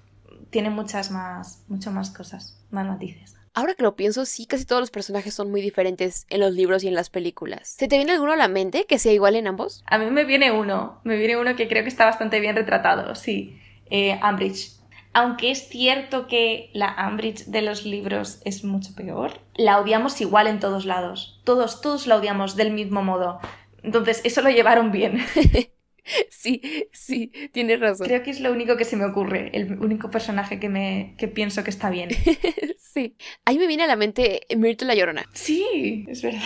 [0.50, 3.36] tiene muchas más, muchas más cosas, más matices.
[3.54, 6.84] Ahora que lo pienso, sí, casi todos los personajes son muy diferentes en los libros
[6.84, 7.76] y en las películas.
[7.78, 9.84] ¿Se te viene alguno a la mente que sea igual en ambos?
[9.88, 13.14] A mí me viene uno, me viene uno que creo que está bastante bien retratado,
[13.16, 14.72] sí, eh, Ambridge.
[15.14, 20.48] Aunque es cierto que la Ambridge de los libros es mucho peor, la odiamos igual
[20.48, 21.42] en todos lados.
[21.44, 23.40] Todos, todos la odiamos del mismo modo.
[23.84, 25.20] Entonces, eso lo llevaron bien.
[26.30, 28.08] Sí, sí, tienes razón.
[28.08, 31.28] Creo que es lo único que se me ocurre, el único personaje que me que
[31.28, 32.10] pienso que está bien.
[32.78, 33.16] sí.
[33.46, 35.26] Ahí me viene a la mente Myrtle la Llorona.
[35.34, 36.42] Sí, es verdad.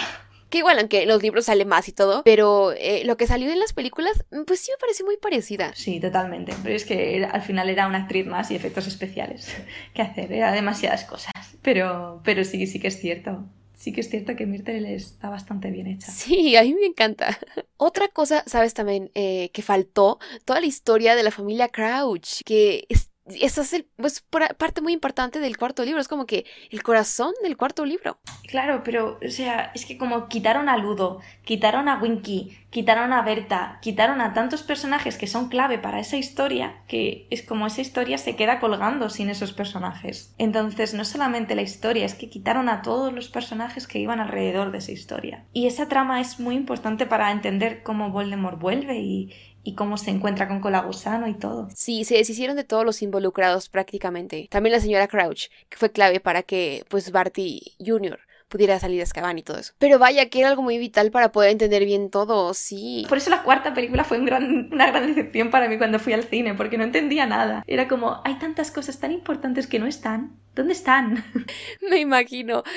[0.50, 3.52] Que igual, aunque en los libros sale más y todo, pero eh, lo que salió
[3.52, 5.74] en las películas, pues sí me parece muy parecida.
[5.76, 6.54] Sí, totalmente.
[6.62, 9.56] Pero es que al final era una actriz más y efectos especiales
[9.94, 11.32] que hacer, era demasiadas cosas.
[11.62, 13.46] Pero, pero sí, sí que es cierto
[13.86, 16.12] sí que es cierto que Myrtle está bastante bien hecha.
[16.12, 17.38] Sí, a mí me encanta.
[17.78, 22.88] Otra cosa, sabes también, eh, que faltó, toda la historia de la familia Crouch, que
[22.90, 24.24] es esa es pues,
[24.58, 28.20] parte muy importante del cuarto libro, es como que el corazón del cuarto libro.
[28.48, 33.24] Claro, pero, o sea, es que como quitaron a Ludo, quitaron a Winky, quitaron a
[33.24, 37.82] Berta, quitaron a tantos personajes que son clave para esa historia, que es como esa
[37.82, 40.34] historia se queda colgando sin esos personajes.
[40.38, 44.72] Entonces, no solamente la historia, es que quitaron a todos los personajes que iban alrededor
[44.72, 45.46] de esa historia.
[45.52, 49.34] Y esa trama es muy importante para entender cómo Voldemort vuelve y,
[49.66, 51.68] y cómo se encuentra con Colagusano y todo.
[51.74, 54.48] Sí, se deshicieron de todos los involucrados prácticamente.
[54.52, 58.20] También la señora Crouch, que fue clave para que pues Barty Jr.
[58.48, 59.74] pudiera salir de Azkaban y todo eso.
[59.78, 63.06] Pero vaya que era algo muy vital para poder entender bien todo, sí.
[63.10, 66.54] Por eso la cuarta película fue una gran decepción para mí cuando fui al cine,
[66.54, 67.64] porque no entendía nada.
[67.68, 70.40] Era como, hay tantas cosas tan importantes que no están.
[70.54, 71.24] ¿Dónde están?
[71.90, 72.64] Me imagino.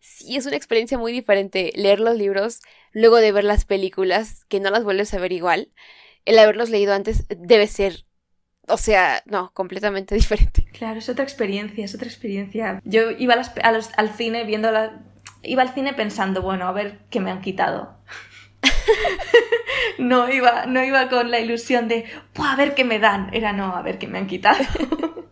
[0.00, 2.60] Sí, es una experiencia muy diferente leer los libros
[2.92, 5.72] luego de ver las películas, que no las vuelves a ver igual.
[6.24, 8.04] El haberlos leído antes debe ser,
[8.68, 10.66] o sea, no, completamente diferente.
[10.72, 12.80] Claro, es otra experiencia, es otra experiencia.
[12.84, 15.02] Yo iba al cine viendo la...
[15.42, 17.96] Iba al cine pensando, bueno, a ver qué me han quitado.
[19.98, 22.04] no, iba, no iba con la ilusión de,
[22.34, 23.32] a ver qué me dan.
[23.32, 24.64] Era no, a ver qué me han quitado.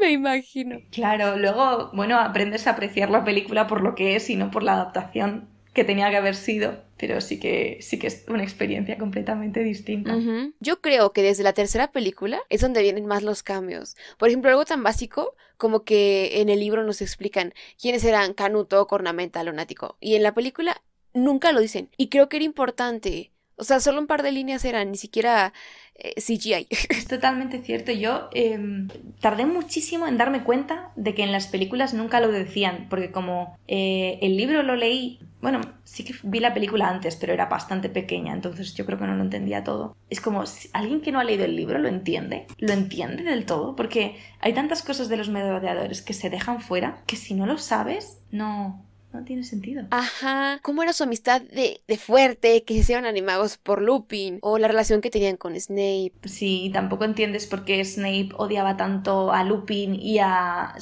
[0.00, 0.80] Me imagino.
[0.90, 4.62] Claro, luego, bueno, aprendes a apreciar la película por lo que es y no por
[4.62, 8.96] la adaptación que tenía que haber sido, pero sí que sí que es una experiencia
[8.96, 10.16] completamente distinta.
[10.60, 13.96] Yo creo que desde la tercera película es donde vienen más los cambios.
[14.16, 18.86] Por ejemplo, algo tan básico como que en el libro nos explican quiénes eran Canuto,
[18.86, 20.80] Cornamenta, Lunático, y en la película
[21.12, 21.90] nunca lo dicen.
[21.96, 25.52] Y creo que era importante o sea, solo un par de líneas eran, ni siquiera
[25.94, 26.66] eh, CGI.
[26.90, 27.92] Es totalmente cierto.
[27.92, 28.88] Yo em,
[29.20, 33.56] tardé muchísimo en darme cuenta de que en las películas nunca lo decían, porque como
[33.68, 37.90] eh, el libro lo leí, bueno, sí que vi la película antes, pero era bastante
[37.90, 39.94] pequeña, entonces yo creo que no lo entendía todo.
[40.08, 40.42] Es como,
[40.72, 44.54] alguien que no ha leído el libro lo entiende, lo entiende del todo, porque hay
[44.54, 48.86] tantas cosas de los merodeadores que se dejan fuera que si no lo sabes, no,
[49.14, 49.86] no tiene sentido.
[49.90, 50.58] Ajá.
[50.62, 54.38] ¿Cómo era su amistad de, fuerte, que se hicieron animados por Lupin?
[54.42, 56.12] O la relación que tenían con Snape.
[56.24, 60.74] Sí, tampoco entiendes por qué Snape odiaba tanto a Lupin y a,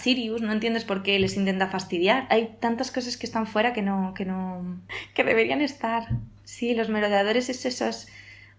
[0.00, 0.40] Sirius.
[0.40, 2.26] No entiendes por qué les intenta fastidiar.
[2.30, 4.14] Hay tantas cosas que están fuera que no.
[4.14, 4.80] que no.
[5.14, 6.04] que deberían estar.
[6.44, 7.86] Sí, los merodeadores es eso.
[7.86, 8.08] Es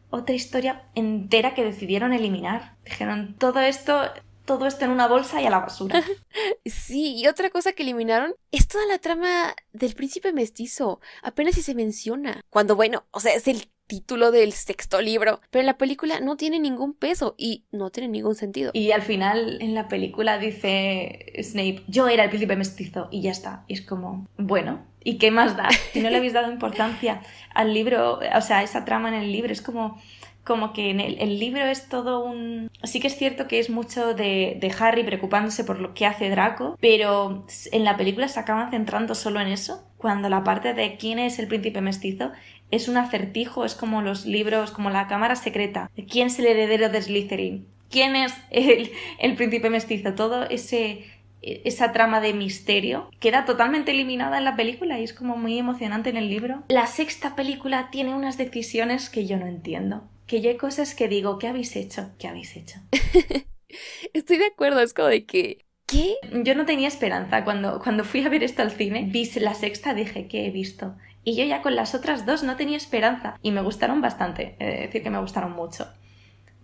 [0.10, 2.74] otra historia entera que decidieron eliminar.
[2.84, 4.12] Dijeron, todo esto
[4.46, 6.04] todo esto en una bolsa y a la basura.
[6.66, 11.00] sí, y otra cosa que eliminaron es toda la trama del príncipe mestizo.
[11.22, 12.42] Apenas si se menciona.
[12.50, 16.38] Cuando, bueno, o sea, es el título del sexto libro, pero en la película no
[16.38, 18.72] tiene ningún peso y no tiene ningún sentido.
[18.74, 23.32] Y al final en la película dice Snape, yo era el príncipe mestizo y ya
[23.32, 23.66] está.
[23.68, 25.68] Y es como, bueno, ¿y qué más da?
[25.92, 27.22] Si no le habéis dado importancia
[27.54, 30.02] al libro, o sea, esa trama en el libro es como
[30.44, 32.70] como que en el, libro es todo un...
[32.84, 36.78] Sí que es cierto que es mucho de, Harry preocupándose por lo que hace Draco,
[36.80, 41.20] pero en la película se acaban centrando solo en eso, cuando la parte de quién
[41.20, 42.32] es el príncipe mestizo
[42.72, 46.90] es un acertijo, es como los libros, como la cámara secreta, quién es el heredero
[46.90, 51.06] de Slytherin, quién es el, el príncipe mestizo, todo ese
[51.44, 56.12] esa trama de misterio queda totalmente eliminada en la película y es como muy emocionante
[56.12, 56.62] en el libro.
[56.68, 61.10] La sexta película tiene unas decisiones que yo no entiendo que yo hay cosas que
[61.10, 62.12] digo, ¿qué habéis hecho?
[62.18, 62.80] ¿Qué habéis hecho?
[64.14, 65.66] Estoy de acuerdo, es como de que...
[65.86, 66.16] ¿Qué?
[66.32, 67.44] Yo no tenía esperanza.
[67.44, 70.96] Cuando, cuando fui a ver esto al cine, vi la sexta, dije, ¿qué he visto?
[71.26, 73.38] Y yo ya con las otras dos no tenía esperanza.
[73.42, 75.86] Y me gustaron bastante, es decir que me gustaron mucho.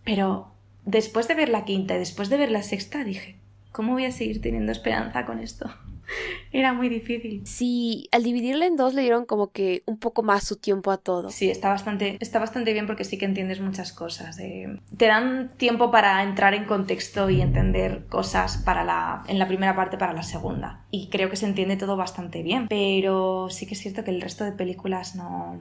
[0.05, 0.53] Pero
[0.85, 3.35] después de ver la quinta y después de ver la sexta, dije,
[3.73, 5.69] ¿cómo voy a seguir teniendo esperanza con esto?
[6.51, 7.41] Era muy difícil.
[7.45, 10.97] Sí, al dividirla en dos le dieron como que un poco más su tiempo a
[10.97, 11.29] todo.
[11.29, 14.39] Sí, está bastante, está bastante bien porque sí que entiendes muchas cosas.
[14.39, 19.47] Eh, te dan tiempo para entrar en contexto y entender cosas para la, en la
[19.47, 20.85] primera parte para la segunda.
[20.91, 22.67] Y creo que se entiende todo bastante bien.
[22.67, 25.59] Pero sí que es cierto que el resto de películas no,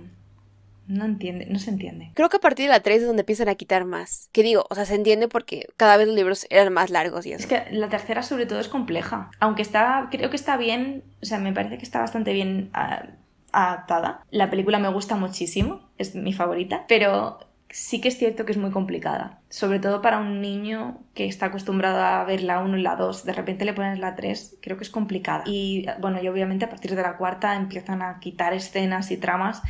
[0.88, 2.10] no entiende, no se entiende.
[2.14, 4.28] Creo que a partir de la 3 es donde empiezan a quitar más.
[4.32, 7.32] Que digo, o sea, se entiende porque cada vez los libros eran más largos y
[7.32, 7.40] eso.
[7.40, 9.30] Es que la tercera sobre todo es compleja.
[9.40, 13.06] Aunque está, creo que está bien, o sea, me parece que está bastante bien ah,
[13.52, 14.24] adaptada.
[14.30, 18.58] La película me gusta muchísimo, es mi favorita, pero sí que es cierto que es
[18.58, 19.40] muy complicada.
[19.48, 23.24] Sobre todo para un niño que está acostumbrado a ver la 1 y la 2,
[23.24, 25.42] de repente le pones la 3, creo que es complicada.
[25.46, 29.62] Y bueno, y obviamente a partir de la cuarta empiezan a quitar escenas y tramas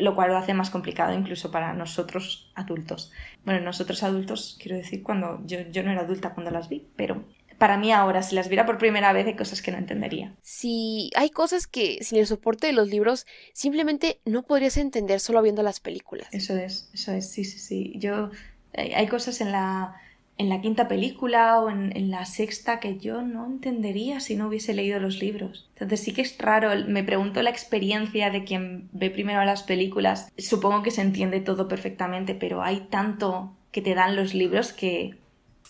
[0.00, 3.12] lo cual lo hace más complicado incluso para nosotros adultos.
[3.44, 7.24] Bueno, nosotros adultos, quiero decir, cuando yo, yo no era adulta cuando las vi, pero
[7.58, 10.34] para mí ahora, si las viera por primera vez, hay cosas que no entendería.
[10.42, 15.42] Sí, hay cosas que sin el soporte de los libros simplemente no podrías entender solo
[15.42, 16.28] viendo las películas.
[16.30, 17.94] Eso es, eso es, sí, sí, sí.
[17.96, 18.30] Yo,
[18.74, 19.96] hay, cosas en la,
[20.38, 24.48] en la quinta película o en, en, la sexta que yo no entendería si no
[24.48, 25.68] hubiese leído los libros.
[25.74, 30.32] Entonces sí que es raro, me pregunto la experiencia de quien ve primero las películas.
[30.38, 35.18] Supongo que se entiende todo perfectamente, pero hay tanto que te dan los libros que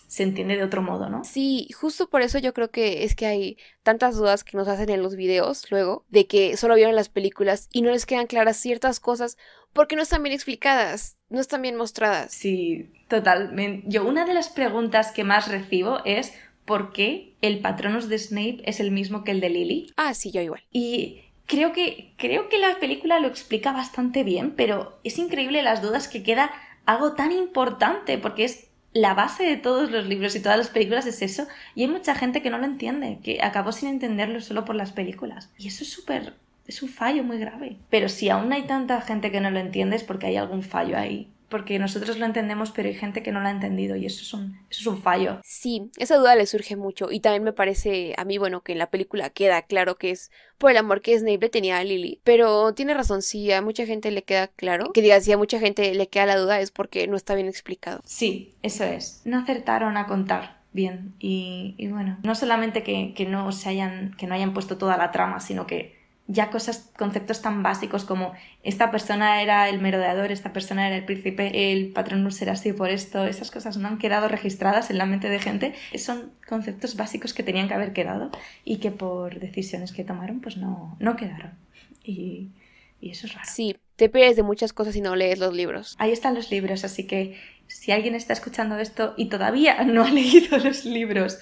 [0.09, 1.23] se entiende de otro modo, ¿no?
[1.23, 4.89] Sí, justo por eso yo creo que es que hay tantas dudas que nos hacen
[4.89, 8.57] en los videos luego, de que solo vieron las películas y no les quedan claras
[8.57, 9.37] ciertas cosas
[9.73, 12.31] porque no están bien explicadas, no están bien mostradas.
[12.31, 13.87] Sí, totalmente.
[13.89, 16.33] Yo una de las preguntas que más recibo es
[16.65, 19.93] ¿por qué el Patronus de Snape es el mismo que el de Lily?
[19.97, 20.63] Ah, sí, yo igual.
[20.71, 25.81] Y creo que creo que la película lo explica bastante bien, pero es increíble las
[25.81, 26.51] dudas que queda
[26.85, 31.05] algo tan importante porque es la base de todos los libros y todas las películas
[31.05, 31.47] es eso.
[31.75, 34.91] Y hay mucha gente que no lo entiende, que acabó sin entenderlo solo por las
[34.91, 35.51] películas.
[35.57, 36.33] Y eso es súper...
[36.69, 37.77] es un fallo muy grave.
[37.89, 40.97] Pero si aún hay tanta gente que no lo entiende es porque hay algún fallo
[40.97, 44.21] ahí porque nosotros lo entendemos, pero hay gente que no lo ha entendido y eso
[44.21, 45.39] es un, eso es un fallo.
[45.43, 48.77] Sí, esa duda le surge mucho y también me parece a mí, bueno, que en
[48.77, 52.21] la película queda claro que es por el amor que Snape le tenía a Lily,
[52.23, 55.59] pero tiene razón, si a mucha gente le queda claro, que diga, si a mucha
[55.59, 58.01] gente le queda la duda es porque no está bien explicado.
[58.05, 59.21] Sí, eso es.
[59.25, 64.15] No acertaron a contar bien y, y bueno, no solamente que, que, no se hayan,
[64.17, 65.98] que no hayan puesto toda la trama, sino que
[66.31, 71.03] ya cosas, conceptos tan básicos como esta persona era el merodeador, esta persona era el
[71.03, 75.07] príncipe, el patrón será así por esto, esas cosas no han quedado registradas en la
[75.07, 78.29] mente de gente, son conceptos básicos que tenían que haber quedado
[78.63, 81.53] y que por decisiones que tomaron pues no, no quedaron.
[82.03, 82.49] Y,
[83.01, 83.49] y eso es raro.
[83.51, 85.95] Sí, te pierdes de muchas cosas si no lees los libros.
[85.97, 90.11] Ahí están los libros, así que si alguien está escuchando esto y todavía no ha
[90.11, 91.39] leído los libros,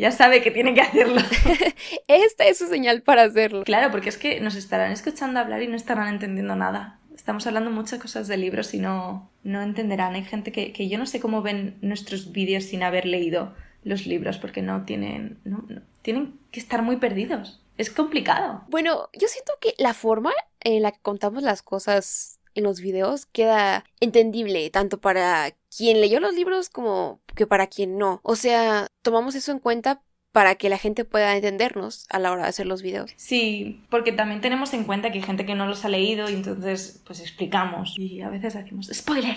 [0.00, 1.20] ya sabe que tiene que hacerlo.
[2.08, 3.64] Esta es su señal para hacerlo.
[3.64, 6.98] Claro, porque es que nos estarán escuchando hablar y no estarán entendiendo nada.
[7.14, 10.14] Estamos hablando muchas cosas de libros y no, no entenderán.
[10.14, 14.06] Hay gente que, que yo no sé cómo ven nuestros vídeos sin haber leído los
[14.06, 17.62] libros, porque no tienen, no, no, tienen que estar muy perdidos.
[17.76, 18.64] Es complicado.
[18.68, 23.26] Bueno, yo siento que la forma en la que contamos las cosas en los videos
[23.26, 28.20] queda entendible tanto para quien leyó los libros como que para quien no.
[28.22, 30.02] O sea, tomamos eso en cuenta
[30.32, 33.12] para que la gente pueda entendernos a la hora de hacer los videos.
[33.16, 36.34] Sí, porque también tenemos en cuenta que hay gente que no los ha leído y
[36.34, 39.36] entonces pues explicamos y a veces decimos spoiler.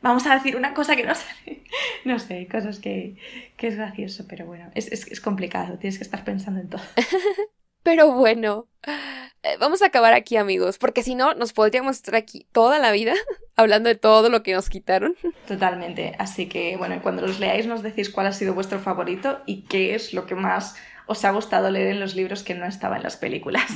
[0.00, 1.64] Vamos a decir una cosa que no sale.
[2.04, 3.16] No sé, cosas que,
[3.56, 6.82] que es gracioso, pero bueno, es, es, es complicado, tienes que estar pensando en todo.
[7.82, 12.46] pero bueno, eh, vamos a acabar aquí, amigos, porque si no, nos podríamos estar aquí
[12.52, 13.14] toda la vida
[13.56, 15.16] hablando de todo lo que nos quitaron.
[15.46, 16.14] Totalmente.
[16.18, 19.94] Así que, bueno, cuando los leáis nos decís cuál ha sido vuestro favorito y qué
[19.94, 20.76] es lo que más
[21.06, 23.70] os ha gustado leer en los libros que no estaba en las películas.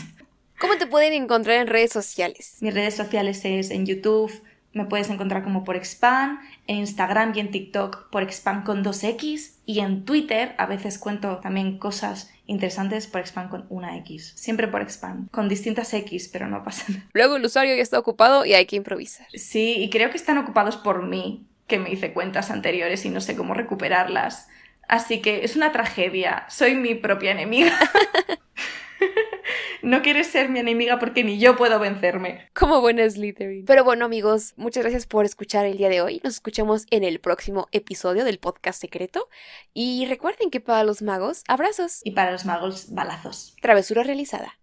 [0.58, 2.56] ¿Cómo te pueden encontrar en redes sociales?
[2.60, 4.32] Mis redes sociales es en YouTube,
[4.72, 9.55] me puedes encontrar como por Expand, en Instagram y en TikTok por Expand con 2X
[9.66, 14.32] y en Twitter a veces cuento también cosas interesantes por Expand con una X.
[14.36, 17.04] Siempre por Expand, con distintas X, pero no pasa nada.
[17.12, 19.26] Luego el usuario ya está ocupado y hay que improvisar.
[19.34, 23.20] Sí, y creo que están ocupados por mí, que me hice cuentas anteriores y no
[23.20, 24.48] sé cómo recuperarlas.
[24.86, 26.46] Así que es una tragedia.
[26.48, 27.76] Soy mi propia enemiga.
[29.82, 32.48] no quieres ser mi enemiga porque ni yo puedo vencerme.
[32.54, 33.64] Como buena Slytherin.
[33.64, 36.20] Pero bueno, amigos, muchas gracias por escuchar el día de hoy.
[36.24, 39.28] Nos escuchamos en el próximo episodio del podcast secreto.
[39.74, 42.00] Y recuerden que para los magos, abrazos.
[42.04, 43.56] Y para los magos, balazos.
[43.60, 44.58] Travesura realizada.